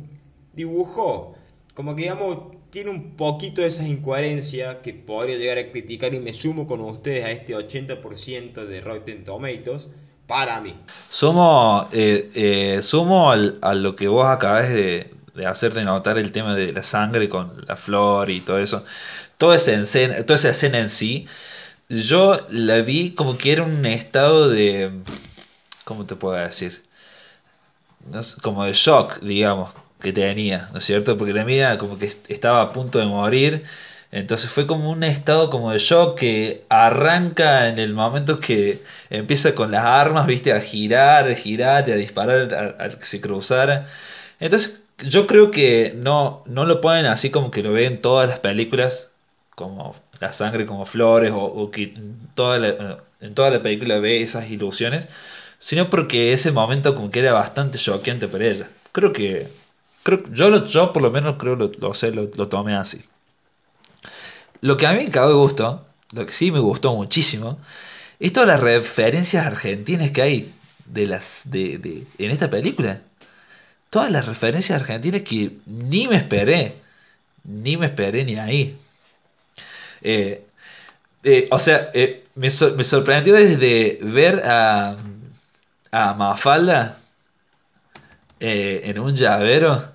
[0.54, 1.36] dibujó.
[1.74, 2.38] Como que digamos,
[2.70, 6.80] tiene un poquito de esas incoherencias que podría llegar a criticar y me sumo con
[6.80, 9.86] ustedes a este 80% de Rotten Tomatoes
[10.32, 10.74] para mí.
[11.10, 16.16] Sumo, eh, eh, sumo al- a lo que vos acabas de, de hacer de notar
[16.18, 18.84] el tema de la sangre con la flor y todo eso.
[19.36, 21.26] Toda esa escena, toda esa escena en sí,
[21.88, 24.90] yo la vi como que era un estado de...
[25.84, 26.82] ¿Cómo te puedo decir?
[28.10, 31.16] No sé, como de shock, digamos, que tenía, ¿no es cierto?
[31.16, 33.64] Porque la mía como que est- estaba a punto de morir.
[34.12, 39.54] Entonces fue como un estado como de shock que arranca en el momento que empieza
[39.54, 43.86] con las armas, viste, a girar, a girar y a disparar al, que se cruzara.
[44.40, 48.38] Entonces yo creo que no, no lo ponen así como que lo ven todas las
[48.40, 49.10] películas,
[49.54, 51.94] como la sangre como flores, o, que
[52.34, 55.08] toda la, en toda la película ve esas ilusiones,
[55.58, 58.68] sino porque ese momento como que era bastante choqueante para ella.
[58.92, 59.48] Creo que,
[60.02, 63.02] creo, yo, lo, yo por lo menos creo lo, lo sé, lo, lo tomé así.
[64.62, 67.58] Lo que a mí me cagó de gusto, lo que sí me gustó muchísimo,
[68.20, 70.54] es todas las referencias argentinas que hay
[70.86, 73.00] de las, de, de- en esta película.
[73.90, 76.76] Todas las referencias argentinas que ni me esperé,
[77.44, 78.76] ni me esperé ni ahí.
[80.02, 80.44] Eh,
[81.24, 84.96] eh, o sea, eh, me, me sorprendió desde ver a,
[85.92, 87.00] a Mafalda
[88.40, 89.91] eh, en un llavero.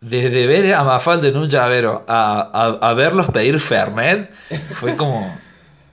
[0.00, 2.40] Desde ver a Mafalda en un llavero a,
[2.80, 4.30] a- a verlos pedir Fernet,
[4.76, 5.36] fue como.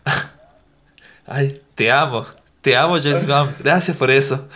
[1.27, 2.25] Ay, te amo.
[2.61, 3.47] Te amo, James Gunn.
[3.63, 4.47] Gracias por eso.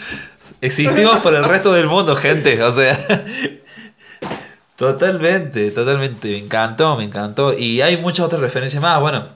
[0.62, 2.62] Existimos por el resto del mundo, gente.
[2.64, 3.26] O sea.
[4.76, 6.30] Totalmente, totalmente.
[6.30, 7.52] Me encantó, me encantó.
[7.58, 9.00] Y hay muchas otras referencias más.
[9.02, 9.28] Bueno,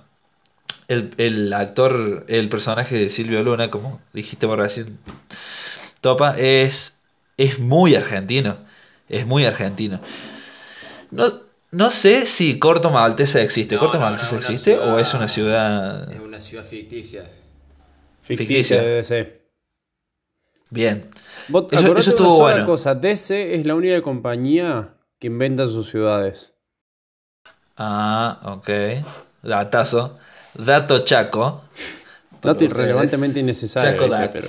[0.87, 4.97] el, el actor, el personaje de Silvio Luna, como dijiste por recién,
[5.99, 6.97] Topa, es,
[7.35, 8.55] es muy argentino.
[9.09, 9.99] Es muy argentino.
[11.11, 13.75] No, no sé si Corto Maltesa existe.
[13.75, 16.11] No, ¿Corto no, existe o es una ciudad...?
[16.11, 17.23] Es una ciudad ficticia.
[18.21, 18.81] Ficticia Ficticia.
[18.81, 19.41] debe ser.
[20.69, 21.09] Bien.
[21.49, 22.65] Vos Eso- eso una estuvo sola bueno.
[22.65, 26.53] cosa, DC es la única compañía que inventa sus ciudades.
[27.77, 28.69] Ah, ok.
[29.43, 30.17] Datazo.
[30.53, 31.63] Dato chaco.
[32.41, 33.91] Dato irrelevantemente innecesario.
[33.91, 34.07] Chaco.
[34.07, 34.29] Dax.
[34.33, 34.47] Pero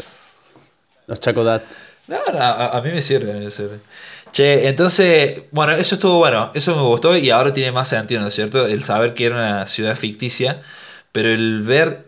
[1.06, 1.90] los Chaco Dats.
[2.06, 3.80] No, no, a, a mí me sirve, me sirve.
[4.32, 8.28] Che, entonces, bueno, eso estuvo bueno, eso me gustó y ahora tiene más sentido, ¿no
[8.28, 8.66] es cierto?
[8.66, 10.60] El saber que era una ciudad ficticia,
[11.12, 12.04] pero el ver,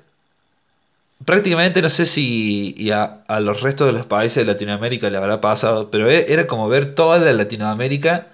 [1.24, 5.18] prácticamente no sé si y a, a los restos de los países de Latinoamérica le
[5.18, 8.28] habrá pasado, pero e- era como ver toda la Latinoamérica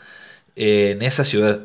[0.57, 1.61] eh, en esa ciudad.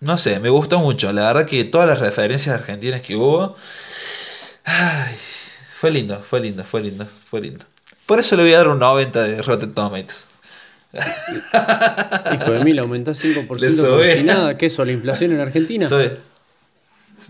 [0.00, 3.56] No sé, me gustó mucho, la verdad que todas las referencias argentinas que hubo,
[4.64, 5.16] ay,
[5.80, 7.64] fue lindo, fue lindo, fue lindo, fue lindo.
[8.06, 10.26] Por eso le voy a dar un 90 de Rotten Tomatoes.
[12.34, 13.46] Hijo de mil, aumentó 5%
[13.88, 14.56] como si nada.
[14.58, 14.84] ¿Qué eso?
[14.84, 15.88] ¿La inflación en Argentina?
[15.88, 16.10] Soy,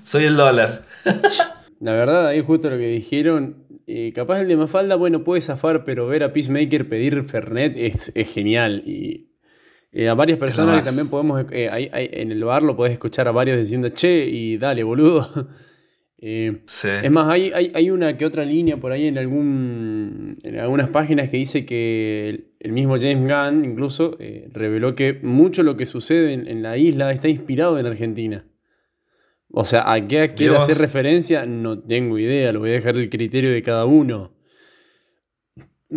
[0.04, 0.84] soy el dólar.
[1.80, 3.64] La verdad, ahí justo lo que dijeron.
[3.86, 8.12] eh, capaz el de Mafalda, bueno, puede zafar, pero ver a Peacemaker pedir Fernet es,
[8.14, 8.82] es genial.
[8.86, 9.28] Y
[9.92, 11.44] eh, a varias personas que también podemos.
[11.50, 14.82] eh, ahí- ahí en el bar lo podés escuchar a varios diciendo, che, y dale,
[14.84, 15.48] boludo.
[16.22, 16.88] Eh, Sí.
[17.02, 20.90] Es más, hay, hay, hay una que otra línea por ahí en algún en algunas
[20.90, 25.76] páginas que dice que el, el mismo James Gunn incluso eh, reveló que mucho lo
[25.78, 28.44] que sucede en, en la isla está inspirado en Argentina.
[29.52, 33.10] O sea, a qué quiere hacer referencia, no tengo idea, lo voy a dejar el
[33.10, 34.32] criterio de cada uno.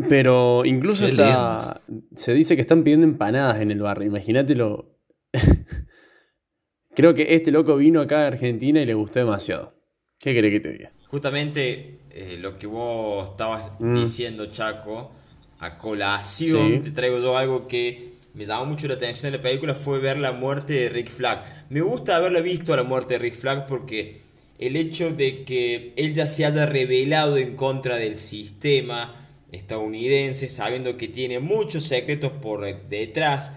[0.10, 1.82] Pero incluso está,
[2.16, 4.98] se dice que están pidiendo empanadas en el barrio, imagínatelo.
[6.96, 9.76] Creo que este loco vino acá a Argentina y le gustó demasiado.
[10.24, 10.92] ¿Qué querés que te diga?
[11.08, 14.04] Justamente eh, lo que vos estabas Mm.
[14.04, 15.12] diciendo, Chaco,
[15.60, 16.80] a colación, Sí.
[16.80, 20.18] te traigo yo algo que me llamó mucho la atención de la película, fue ver
[20.18, 21.44] la muerte de Rick Flag.
[21.70, 24.16] Me gusta haberla visto a la muerte de Rick Flag porque
[24.60, 29.14] el hecho de que él ya se haya rebelado en contra del sistema
[29.52, 33.54] estadounidense, sabiendo que tiene muchos secretos por detrás,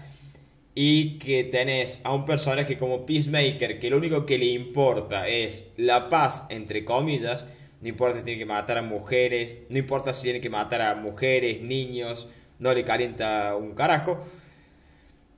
[0.79, 5.69] y que tenés a un personaje como Peacemaker que lo único que le importa es
[5.75, 7.47] la paz, entre comillas.
[7.81, 10.93] No importa si tiene que matar a mujeres, no importa si tiene que matar a
[10.93, 12.27] mujeres, niños,
[12.59, 14.23] no le calienta un carajo.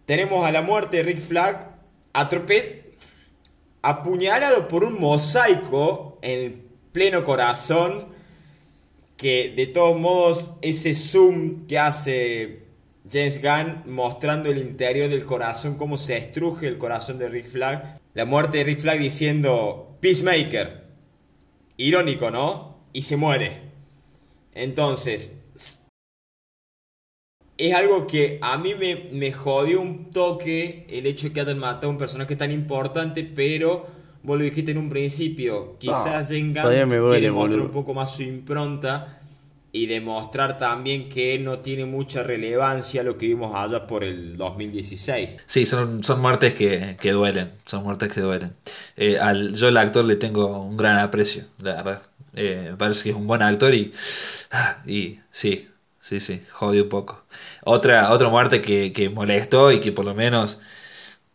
[0.06, 1.74] Tenemos a la muerte de Rick Flag
[3.82, 8.10] apuñalado por un mosaico en pleno corazón
[9.16, 12.69] que de todos modos ese zoom que hace
[13.12, 18.00] James Gunn mostrando el interior del corazón, cómo se estruje el corazón de Rick Flag,
[18.14, 20.86] la muerte de Rick Flag diciendo Peacemaker,
[21.78, 22.80] irónico, ¿no?
[22.94, 23.62] Y se muere.
[24.54, 25.38] Entonces,
[27.58, 31.60] es algo que a mí me, me jodió un toque el hecho de que hayan
[31.60, 33.86] matado a un personaje tan importante, pero
[34.24, 38.16] vos lo dijiste en un principio, quizás me Gunn duele, quiere mostrar un poco más
[38.16, 39.20] su impronta
[39.72, 45.40] y demostrar también que no tiene mucha relevancia lo que vimos allá por el 2016.
[45.48, 48.56] Sí, son, son muertes que, que duelen, son muertes que duelen.
[48.96, 52.04] Eh, al, yo al actor le tengo un gran aprecio, la verdad.
[52.34, 53.92] Eh, parece que es un buen actor y,
[54.52, 55.68] ah, y sí,
[56.02, 57.26] sí, sí, jode un poco.
[57.64, 60.60] Otra, otra muerte que, que molestó y que por lo menos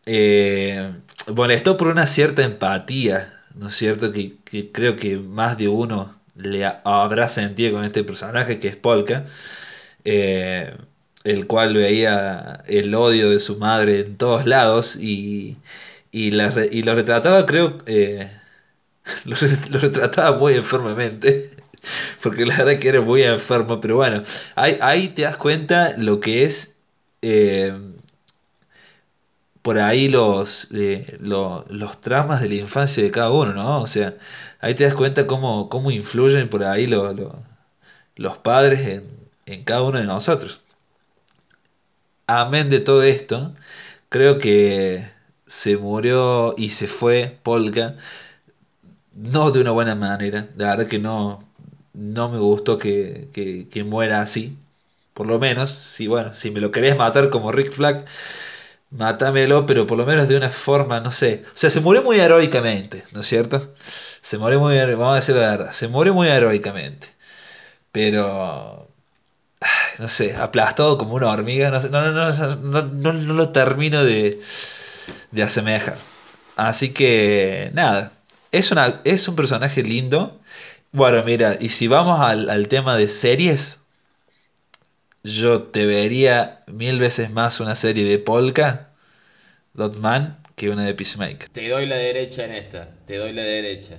[0.07, 0.93] eh,
[1.35, 4.13] molestó por una cierta empatía, ¿no es cierto?
[4.13, 8.69] Que, que creo que más de uno le ha- habrá sentido con este personaje que
[8.69, 9.27] es Polka.
[10.05, 10.75] eh,
[11.25, 15.57] el cual veía el odio de su madre en todos lados y,
[16.13, 18.31] y, la y lo retrataba, creo, eh,
[19.71, 21.51] lo retrataba muy enfermamente,
[22.23, 24.23] porque la verdad que era muy enfermo, pero bueno,
[24.57, 26.77] ahí, ahí te das cuenta lo que es
[27.23, 27.75] eh,
[29.65, 33.83] por ahí los, eh, lo- los traumas de la infancia de cada uno, ¿no?
[33.83, 34.15] O sea,
[34.61, 37.15] ahí te das cuenta cómo, cómo influyen por ahí lo-
[38.17, 39.05] los padres en,
[39.47, 40.61] en cada uno de nosotros.
[42.27, 43.55] Amén de todo esto,
[44.09, 45.07] creo que
[45.47, 47.97] se murió y se fue Polka,
[49.15, 50.49] no de una buena manera.
[50.57, 51.45] La verdad que no,
[51.95, 54.57] no me gustó que, que- que muera así.
[55.15, 58.05] Por lo menos, si bueno, si me lo querés matar como Rick Flag,
[58.95, 61.45] mátamelo, pero por lo menos de una forma, no sé.
[61.49, 63.75] O sea, se murió muy heroicamente, ¿no es cierto?
[64.23, 67.09] Se murió muy, vamos a decir la verdad, se murió muy heroicamente.
[67.93, 68.89] Pero
[69.99, 73.51] no sé, aplastado como una hormiga, no, sé, no, no, no, no, no- no lo
[73.51, 74.41] termino de,
[75.33, 75.99] de asemejar.
[76.57, 78.13] Así que nada,
[78.53, 78.73] es,
[79.05, 80.41] es un personaje lindo.
[80.93, 83.81] Bueno, mira, y si vamos al, al tema de series,
[85.25, 88.91] yo te vería mil veces más una serie de Polka,
[89.73, 91.49] Dotman, que una de Peacemaker.
[91.49, 93.99] Te doy la derecha en esta, te doy la derecha.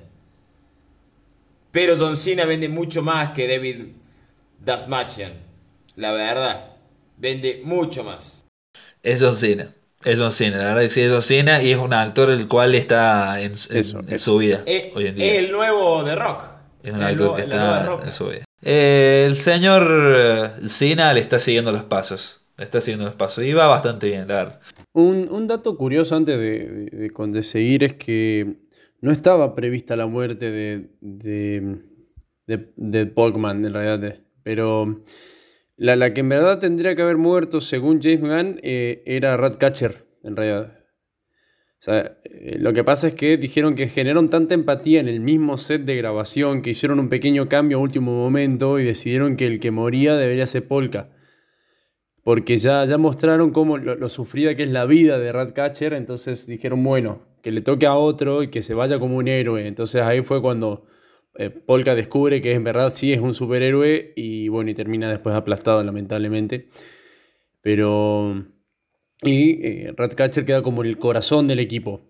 [1.72, 3.88] Pero John Cena vende mucho más que David
[4.64, 5.34] Dasmachian.
[5.98, 6.68] La verdad,
[7.18, 8.46] vende mucho más.
[9.04, 9.74] Es John Cena.
[10.04, 12.48] Es John Cena, la verdad que sí es John Cena y es un actor el
[12.48, 14.26] cual está en, en- Eso, en eso.
[14.32, 15.26] su vida Es, hoy en día.
[15.34, 16.44] es el nuevo de Rock.
[16.84, 18.04] Es un el actor que la nueva está Roca.
[18.06, 18.46] en su vida.
[18.62, 19.88] Eh, el señor
[20.62, 22.46] eh, Cena le está siguiendo los pasos.
[22.58, 23.44] Está siguiendo los pasos.
[23.44, 24.62] Y va bastante bien, la verdad.
[24.94, 28.56] Un, dato curioso antes de, de- seguir es que
[29.02, 31.80] no estaba prevista la muerte de, de,
[32.48, 34.20] de, Pogman, en realidad.
[34.44, 35.04] pero
[35.76, 40.06] la, la que en verdad tendría que haber muerto, según James Gunn, eh, era Ratcatcher,
[40.24, 40.85] en realidad.
[41.86, 45.58] Sea, eh, lo que pasa es que dijeron que generaron tanta empatía en el mismo
[45.58, 49.60] set de grabación que hicieron un pequeño cambio a último momento y decidieron que el
[49.60, 51.10] que moría debería ser Polka
[52.26, 56.48] porque ya, ya mostraron cómo lo, lo sufrida que es la vida de Ratcatcher, entonces
[56.48, 59.68] dijeron, bueno, que le toque a otro y que se vaya como un héroe.
[59.68, 60.88] Entonces ahí fue cuando
[61.36, 65.36] eh, Polka descubre que en verdad sí es un superhéroe y bueno, y termina después
[65.36, 66.70] aplastado lamentablemente.
[67.62, 68.55] Pero...
[69.24, 72.02] Y eh, Ratcatcher queda como el corazón del equipo.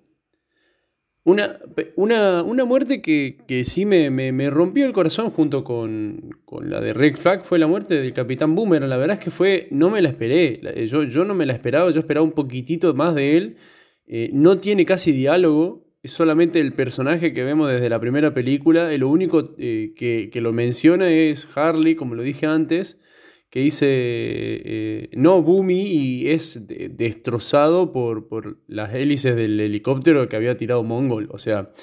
[1.23, 1.57] Una,
[1.95, 6.69] una, una muerte que, que sí me, me- me rompió el corazón junto con, con
[6.69, 8.89] la de Rick Flag fue la muerte del Capitán Boomerang.
[8.89, 10.59] La verdad es que fue, no me la esperé.
[10.61, 13.57] La- Yo, yo no me la esperaba, yo esperaba un poquitito más de él.
[14.07, 18.93] Eh, no tiene casi diálogo, es solamente el personaje que vemos desde la primera película.
[18.93, 23.01] Y lo único eh, que, que lo menciona es Harley, como lo dije antes,
[23.49, 30.27] que dice eh, no Boomy y es de- destrozado por, por las hélices del helicóptero
[30.27, 31.29] que había tirado Mongol.
[31.31, 31.73] O sea,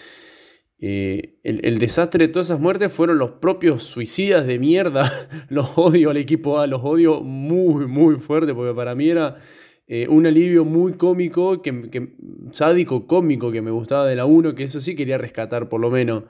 [0.78, 5.10] eh, el, el desastre de todas esas muertes fueron los propios suicidas de mierda.
[5.48, 9.36] los odio al equipo A, los odio muy, muy fuerte, porque para mí era
[9.86, 12.12] eh, un alivio muy cómico, que, que-
[12.50, 15.90] sádico cómico que me gustaba de la 1, que eso sí quería rescatar por lo
[15.90, 16.24] menos.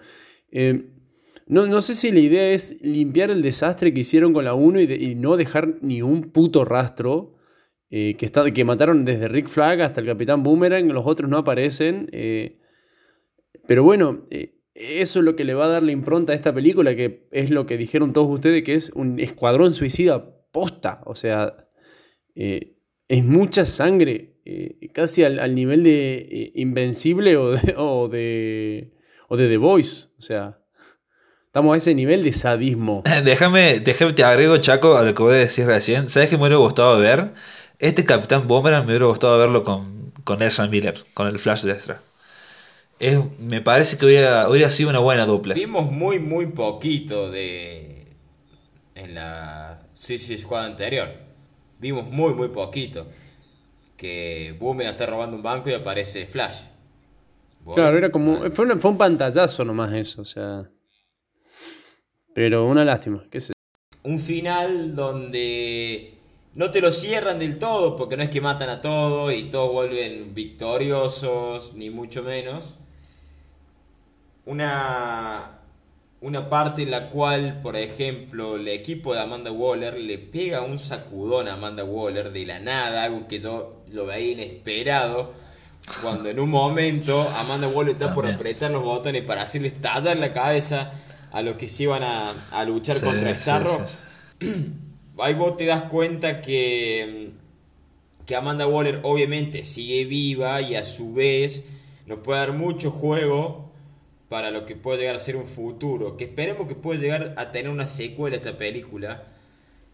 [1.53, 4.81] No, no sé si la idea es limpiar el desastre que hicieron con la 1
[4.81, 7.35] y, no dejar ni un puto rastro.
[7.91, 11.37] eh, que, está, que mataron desde Rick Flag hasta el Capitán Boomerang, los otros no
[11.37, 12.09] aparecen.
[12.13, 12.59] eh,
[13.67, 16.55] pero bueno, eh, eso es lo que le va a dar la impronta a esta
[16.55, 21.03] película, que es lo que dijeron todos ustedes, que es un escuadrón suicida posta.
[21.05, 21.69] O sea,
[22.35, 24.37] es mucha sangre,
[24.95, 28.95] casi al, al nivel de Invencible o de, o de,
[29.29, 30.09] o de The Voice.
[30.17, 30.62] O sea,
[31.53, 33.03] Estamos a ese nivel de sadismo.
[33.25, 36.09] Déjame, déjame, te agrego, Chaco, a lo que voy a decir recién.
[36.09, 37.35] ¿Sabes qué me hubiera gustado ver?
[37.79, 41.73] Este Capitán Boomerang me hubiera gustado verlo con, con Ezra Miller, con el Flash de
[41.73, 42.01] Ezra.
[42.99, 45.53] Es, me parece que hubiera, hubiera sido una buena dupla.
[45.53, 48.07] Vimos muy, muy poquito de.
[48.95, 51.11] En la Suicide Squad anterior.
[51.79, 53.07] Vimos muy, muy poquito.
[53.99, 56.63] Que Boomerang está robando un banco y aparece Flash.
[57.63, 58.51] Bueno, Claro, era como.
[58.53, 60.61] Fue, una- fue un pantallazo nomás eso, o sea.
[62.35, 63.53] Pero una lástima, qué sé.
[64.05, 66.15] un final donde
[66.55, 69.73] no te lo cierran del todo, porque no es que matan a todos y todos
[69.73, 72.75] vuelven victoriosos, ni mucho menos.
[74.45, 75.61] Una,
[76.21, 80.79] una parte en la cual, por ejemplo, el equipo de Amanda Waller le pega un
[80.79, 85.33] sacudón a Amanda Waller de la nada, algo que yo lo veía inesperado.
[86.01, 90.33] Cuando en un momento Amanda Waller está por apretar los botones para hacerle estallar la
[90.33, 90.93] cabeza
[91.33, 93.87] a los que se iban a, a luchar Sí, contra Starro,
[94.41, 94.49] sí.
[95.19, 97.31] ahí vos te das cuenta que,
[98.27, 101.65] que Amanda Waller obviamente sigue viva y a su vez
[102.07, 103.73] nos puede dar mucho juego
[104.29, 106.17] para lo que puede llegar a ser un futuro.
[106.17, 109.25] Que esperemos que pueda llegar a tener una secuela esta película.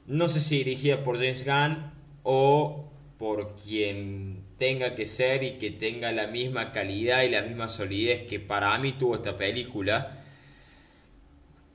[0.06, 1.90] No sé si dirigida por James Gunn
[2.22, 2.84] o
[3.18, 8.26] por quien tenga que ser y que tenga la misma calidad y la misma solidez
[8.28, 10.17] que para mí tuvo esta película.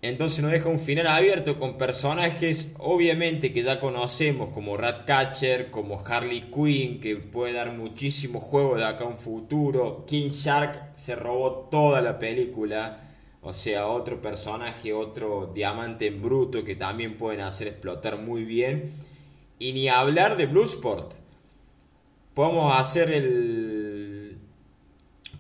[0.04, 5.98] Entonces nos deja un final abierto con personajes obviamente que ya conocemos como Ratcatcher, como
[6.06, 10.04] Harley Quinn, que puede dar muchísimo juego de acá a un futuro.
[10.06, 13.00] King Shark se robó toda la película.
[13.42, 18.92] O sea, otro personaje, otro diamante en bruto que también pueden hacer explotar muy bien.
[19.58, 21.14] Y ni hablar de Bluesport.
[22.34, 23.93] Podemos hacer el,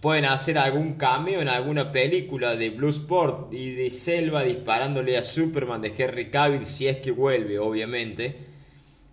[0.03, 5.81] pueden hacer algún cameo en alguna película de Bluesport y de Selva disparándole a Superman
[5.81, 8.35] de Henry Cavill si es que vuelve, obviamente.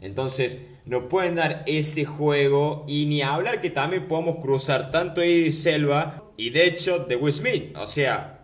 [0.00, 5.52] Entonces, nos pueden dar ese juego y ni hablar que también podemos cruzar tanto de
[5.52, 7.76] Selva y de hecho de Will Smith.
[7.76, 8.40] O sea,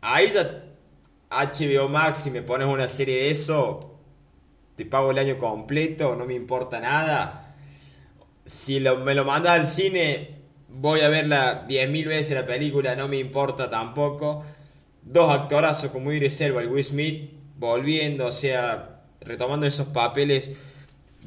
[0.00, 0.64] ahí ya
[1.28, 3.98] HBO Max, si me pones una serie de eso,
[4.76, 7.54] te pago el año completo, no me importa nada
[8.46, 10.41] si lo- me lo mandas al cine,
[10.74, 14.44] voy a verla 10.000 veces la película, no me importa tampoco.
[15.02, 20.68] Dos actorazos como Idris Elba y Will Smith volviendo, o sea, retomando esos papeles.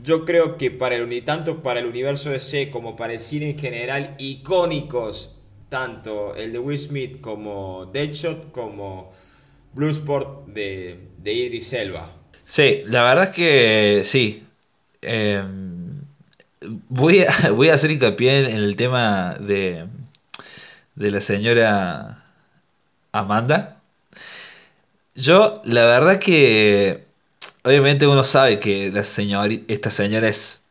[0.04, 3.58] Yo creo que para el tanto para el universo DC como para el cine en
[3.58, 5.39] general, icónicos,
[5.70, 9.12] tanto el de Will Smith como Deadshot como
[9.74, 12.12] Bluesport de, de Idris Elba.
[12.46, 14.43] Sí, la verdad es que sí.
[15.02, 15.74] Em,
[16.89, 19.88] voy, a, voy a hacer hincapié en el tema de,
[20.95, 22.24] de la señora
[23.11, 23.82] Amanda.
[25.16, 27.05] Yo, la verdad que
[27.63, 29.01] obviamente uno sabe que la
[29.68, 30.63] esta señora es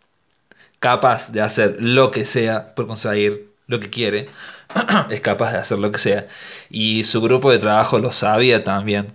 [0.78, 4.28] capaz de hacer lo que sea por conseguir lo que quiere.
[5.10, 6.28] es capaz de hacer lo que sea.
[6.70, 9.14] Y su grupo de trabajo lo sabía también.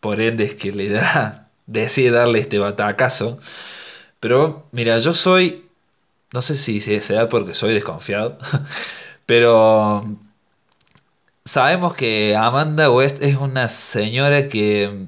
[0.00, 3.38] Por ende es que le da, decide darle este batacazo.
[4.20, 5.63] Pero mira, yo soy,
[6.34, 8.38] no sé si se se da porque soy desconfiado,
[9.26, 10.04] pero
[11.44, 15.06] sabemos que Amanda West es una señora que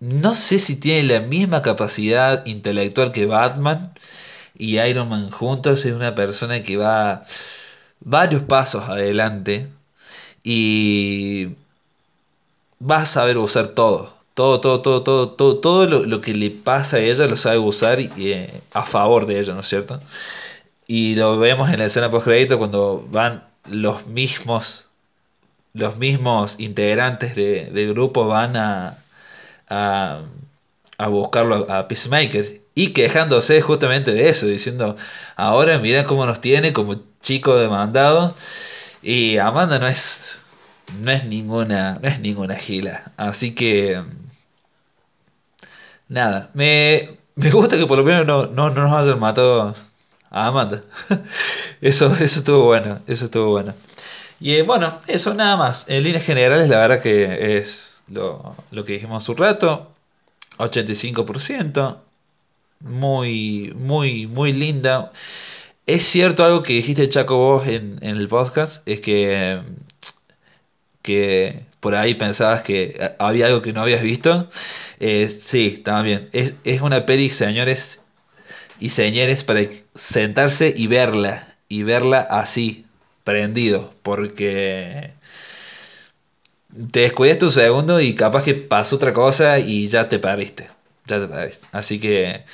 [0.00, 3.94] no sé si tiene la misma capacidad intelectual que Batman
[4.56, 5.84] y Iron Man juntos.
[5.84, 7.24] Es una persona que va
[8.00, 9.68] varios pasos adelante
[10.44, 11.56] y
[12.80, 14.14] va a saber usar todo.
[14.34, 17.58] Todo, todo, todo, todo, todo, todo lo, lo que le pasa a ella lo sabe
[17.58, 20.00] usar eh, a favor de ella, ¿no es cierto?
[20.86, 24.88] Y lo vemos en la escena post crédito cuando van los mismos,
[25.74, 28.98] los mismos integrantes de- del grupo van a,
[29.68, 30.22] a,
[30.98, 34.96] a buscarlo a, a Peacemaker y quejándose justamente de eso, diciendo,
[35.36, 38.36] ahora mira cómo nos tiene como chico demandado
[39.02, 40.38] y Amanda no es
[41.00, 44.02] no es ninguna no es ninguna gila, así que
[46.08, 49.74] nada, me, me gusta que por lo menos no, no, no nos hayan matado
[50.30, 50.82] a Amanda.
[51.80, 53.74] Eso, eso estuvo bueno, eso estuvo bueno.
[54.40, 55.86] Y eh, bueno, eso nada más.
[55.88, 59.90] En líneas generales, la verdad que es lo, lo que dijimos hace un rato.
[60.58, 61.98] 85%.
[62.80, 65.12] Muy, muy, muy linda.
[65.86, 69.60] Es cierto algo que dijiste, Chaco, vos en, en el podcast, es que,
[71.04, 74.48] que por ahí pensabas que había algo que no habías visto.
[75.00, 76.30] Eh, sí, también.
[76.32, 78.04] Es, es una peli, señores
[78.80, 79.62] y señores, para
[79.94, 81.56] sentarse y verla.
[81.68, 82.86] Y verla así,
[83.24, 83.94] prendido.
[84.02, 85.12] Porque
[86.90, 90.70] te descuidaste un segundo y capaz que pasó otra cosa y ya te perdiste.
[91.06, 91.66] Ya te perdiste.
[91.72, 92.44] Así que,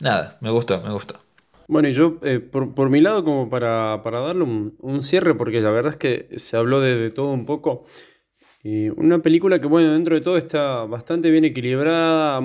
[0.00, 1.20] nada, me gustó, me gustó.
[1.70, 5.34] Bueno, y yo, eh, por, por mi lado, como para, para darle un, un cierre,
[5.36, 7.84] porque la verdad es que se habló de, todo un poco.
[8.64, 12.40] Y una película que, bueno, dentro de todo está bastante bien equilibrada.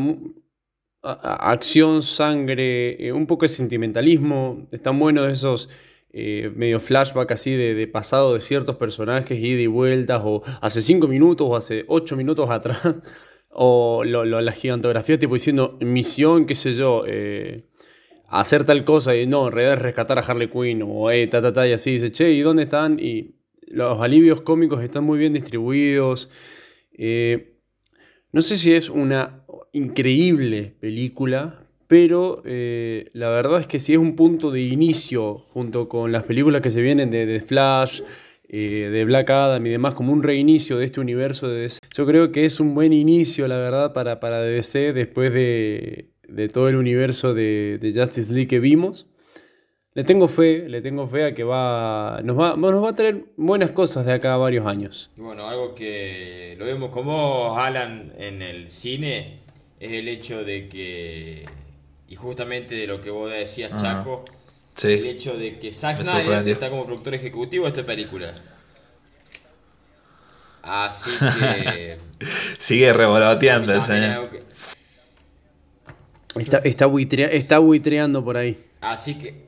[1.03, 4.67] acción, sangre, eh, un poco de sentimentalismo.
[4.71, 5.69] Están buenos esos
[6.11, 10.82] eh, medio flashback así de, de pasado de ciertos personajes, ida y vueltas, o hace
[10.82, 13.01] cinco minutos, o hace ocho minutos atrás.
[13.57, 17.05] O lo, lo- la gigantografía, tipo diciendo misión, qué sé yo.
[17.07, 17.63] eh,
[18.39, 21.41] hacer tal cosa y no, en realidad es rescatar a Harley Quinn o eh, ta,
[21.41, 22.99] ta, ta, y así dice, che, ¿y dónde están?
[22.99, 23.36] Y
[23.67, 26.29] los alivios cómicos están muy bien distribuidos.
[26.93, 27.59] Eh,
[28.31, 33.99] no sé si es una increíble película, pero eh, la verdad es que sí es
[33.99, 38.01] un punto de inicio junto con las películas que se vienen de, de Flash,
[38.47, 41.79] eh, de Black Adam y demás, como un reinicio de este universo de DC.
[41.95, 46.49] Yo creo que es un buen inicio, la verdad, para, para DC después de, de
[46.49, 49.07] todo el universo de, de Justice League que vimos.
[49.93, 53.28] Le tengo fe, le tengo fe a que va nos, va, nos va a traer
[53.38, 55.09] buenas cosas de acá a varios años.
[55.15, 59.39] Y bueno, algo que lo vemos como Alan en el cine
[59.80, 61.45] es el hecho de que,
[62.09, 63.71] y justamente de lo que vos decías.
[63.82, 64.26] Chaco,
[64.84, 68.34] el hecho de que Zack Snyder está como productor ejecutivo de esta película.
[70.61, 71.99] Así que...
[72.59, 74.30] Sigue revoloteando el señor.
[76.36, 76.86] Está, está,
[77.31, 78.57] está buitreando por ahí.
[78.81, 79.45] Así que.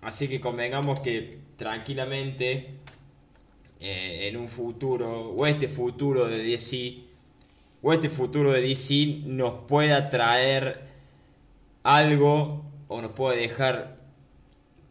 [0.00, 2.74] Así que convengamos que tranquilamente
[3.80, 6.96] eh, en un futuro, o este futuro de DC,
[7.82, 10.80] o este futuro de DC nos pueda traer
[11.82, 13.98] algo o nos puede dejar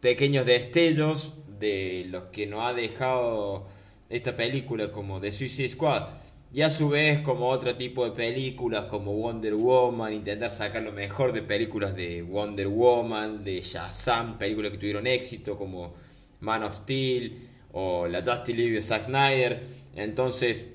[0.00, 3.66] pequeños destellos de lo que nos ha dejado
[4.10, 6.23] esta película como The Suicide Squad.
[6.54, 10.92] Y a su vez como otro tipo de películas como Wonder Woman, intentar sacar lo
[10.92, 15.94] mejor de películas de Wonder Woman, de Shazam, películas que tuvieron éxito como
[16.38, 19.64] Man of Steel o la Justice League de Zack Snyder.
[19.96, 20.68] Entonces,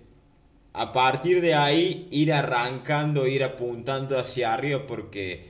[0.74, 5.46] a partir de ahí ir arrancando, ir apuntando hacia arriba porque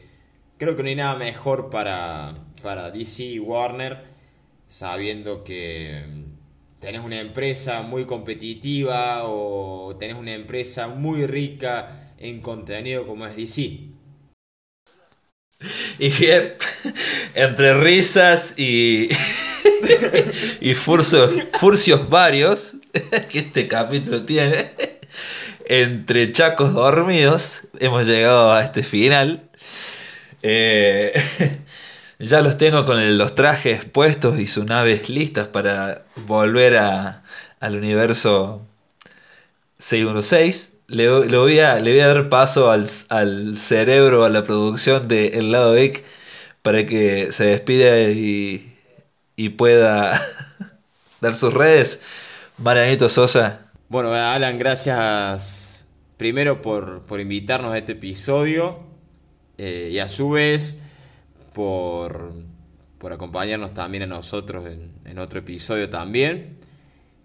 [0.60, 4.04] creo que no hay nada mejor para, para DC y Warner
[4.68, 6.04] sabiendo que
[6.80, 13.36] tenés una empresa muy competitiva o tenés una empresa muy rica en contenido como es
[13.36, 13.62] DC.
[16.00, 16.54] Y bien,
[17.36, 19.10] entre risas y,
[20.62, 22.78] y furcios, furcios varios
[23.30, 24.72] que este capítulo tiene,
[25.66, 29.50] entre chacos dormidos, hemos llegado a este final.
[30.42, 31.12] Eh,
[32.20, 37.24] ya los tengo con los trajes puestos y sus naves listas para volver a-
[37.60, 38.68] al universo
[39.80, 40.74] 616.
[40.88, 45.08] Le, le voy a, le voy a dar paso al, al cerebro, a la producción
[45.08, 46.04] de El Lado Geek
[46.64, 48.76] para que se despida y,
[49.38, 50.22] y pueda
[51.22, 52.02] dar sus redes.
[52.58, 55.86] Marianito Sosa, Bueno, Alan, gracias
[56.18, 58.80] primero por, por invitarnos a este episodio
[59.58, 60.80] eh, y a su vez
[61.54, 62.34] por,
[62.98, 66.58] por acompañarnos también a nosotros en, en otro episodio también.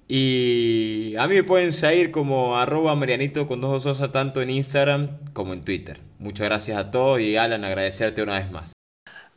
[0.07, 5.09] Y a mí me pueden seguir como arroba marianito con dos ososa tanto en Instagram
[5.33, 5.99] como en Twitter.
[6.19, 8.73] Muchas gracias a todos y Alan, agradecerte una vez más.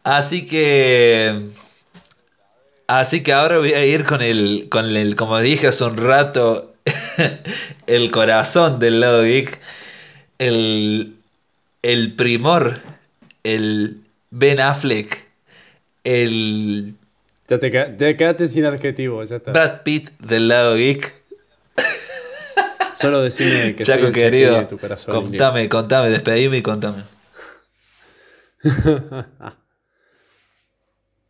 [0.04, 1.50] Así que.
[2.88, 4.68] Así que ahora voy a ir con el.
[4.70, 6.74] con el, como dije hace un rato,
[7.88, 9.24] el corazón del lado.
[10.38, 11.16] El.
[11.82, 12.80] El primor.
[13.44, 15.26] El Ben Affleck.
[16.04, 16.96] El
[17.48, 19.52] Ya te, te quedaste sin adjetivo, ya está.
[19.52, 21.16] Brad Pitt del lado geek.
[22.94, 25.16] Solo decime que soy Chaco el chaqueño querido, de tu corazón.
[25.22, 27.04] contame, contame, despedime y contame.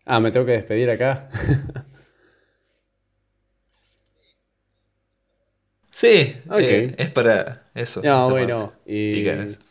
[0.09, 1.27] Ah, me tengo que despedir acá.
[5.91, 6.59] Sí, Ok.
[6.59, 8.01] eh, es para eso.
[8.03, 9.23] No, bueno, y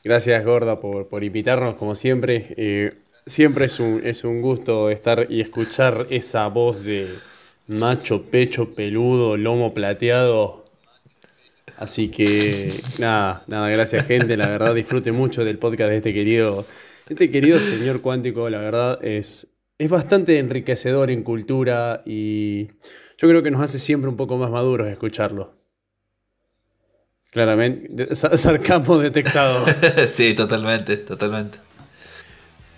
[0.03, 2.53] gracias Gorda por, por invitarnos como siempre.
[2.57, 7.15] Eh, siempre es un, es un gusto estar y escuchar esa voz de
[7.67, 10.65] macho, pecho, peludo, lomo plateado.
[11.77, 16.65] Así que nada, nada, gracias gente, la verdad disfrute mucho del podcast de este querido,
[17.09, 22.69] este querido señor cuántico, la verdad es, es bastante enriquecedor en cultura y
[23.19, 25.55] yo creo que nos hace siempre un poco más maduros escucharlo.
[27.31, 29.67] Claramente, sarcasmo detectado.
[30.09, 31.66] sí, totalmente, totalmente.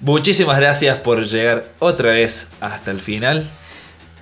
[0.01, 3.51] Muchísimas gracias por llegar otra vez hasta el final.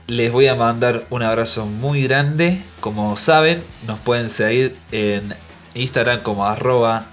[0.06, 2.62] Les voy a mandar un abrazo muy grande.
[2.80, 5.34] Como saben, nos pueden seguir en
[5.74, 7.04] Instagram como arroba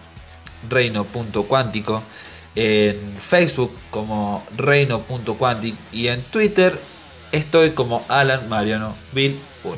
[0.70, 2.04] reino.cuántico,
[2.56, 6.80] en Facebook como reino.quantic y en Twitter
[7.34, 9.76] estoy como Alan Mariano Bill 1.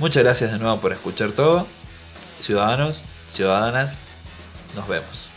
[0.00, 1.68] Muchas gracias de nuevo por escuchar todo.
[2.40, 3.96] Ciudadanos, ciudadanas,
[4.74, 5.31] nos vemos.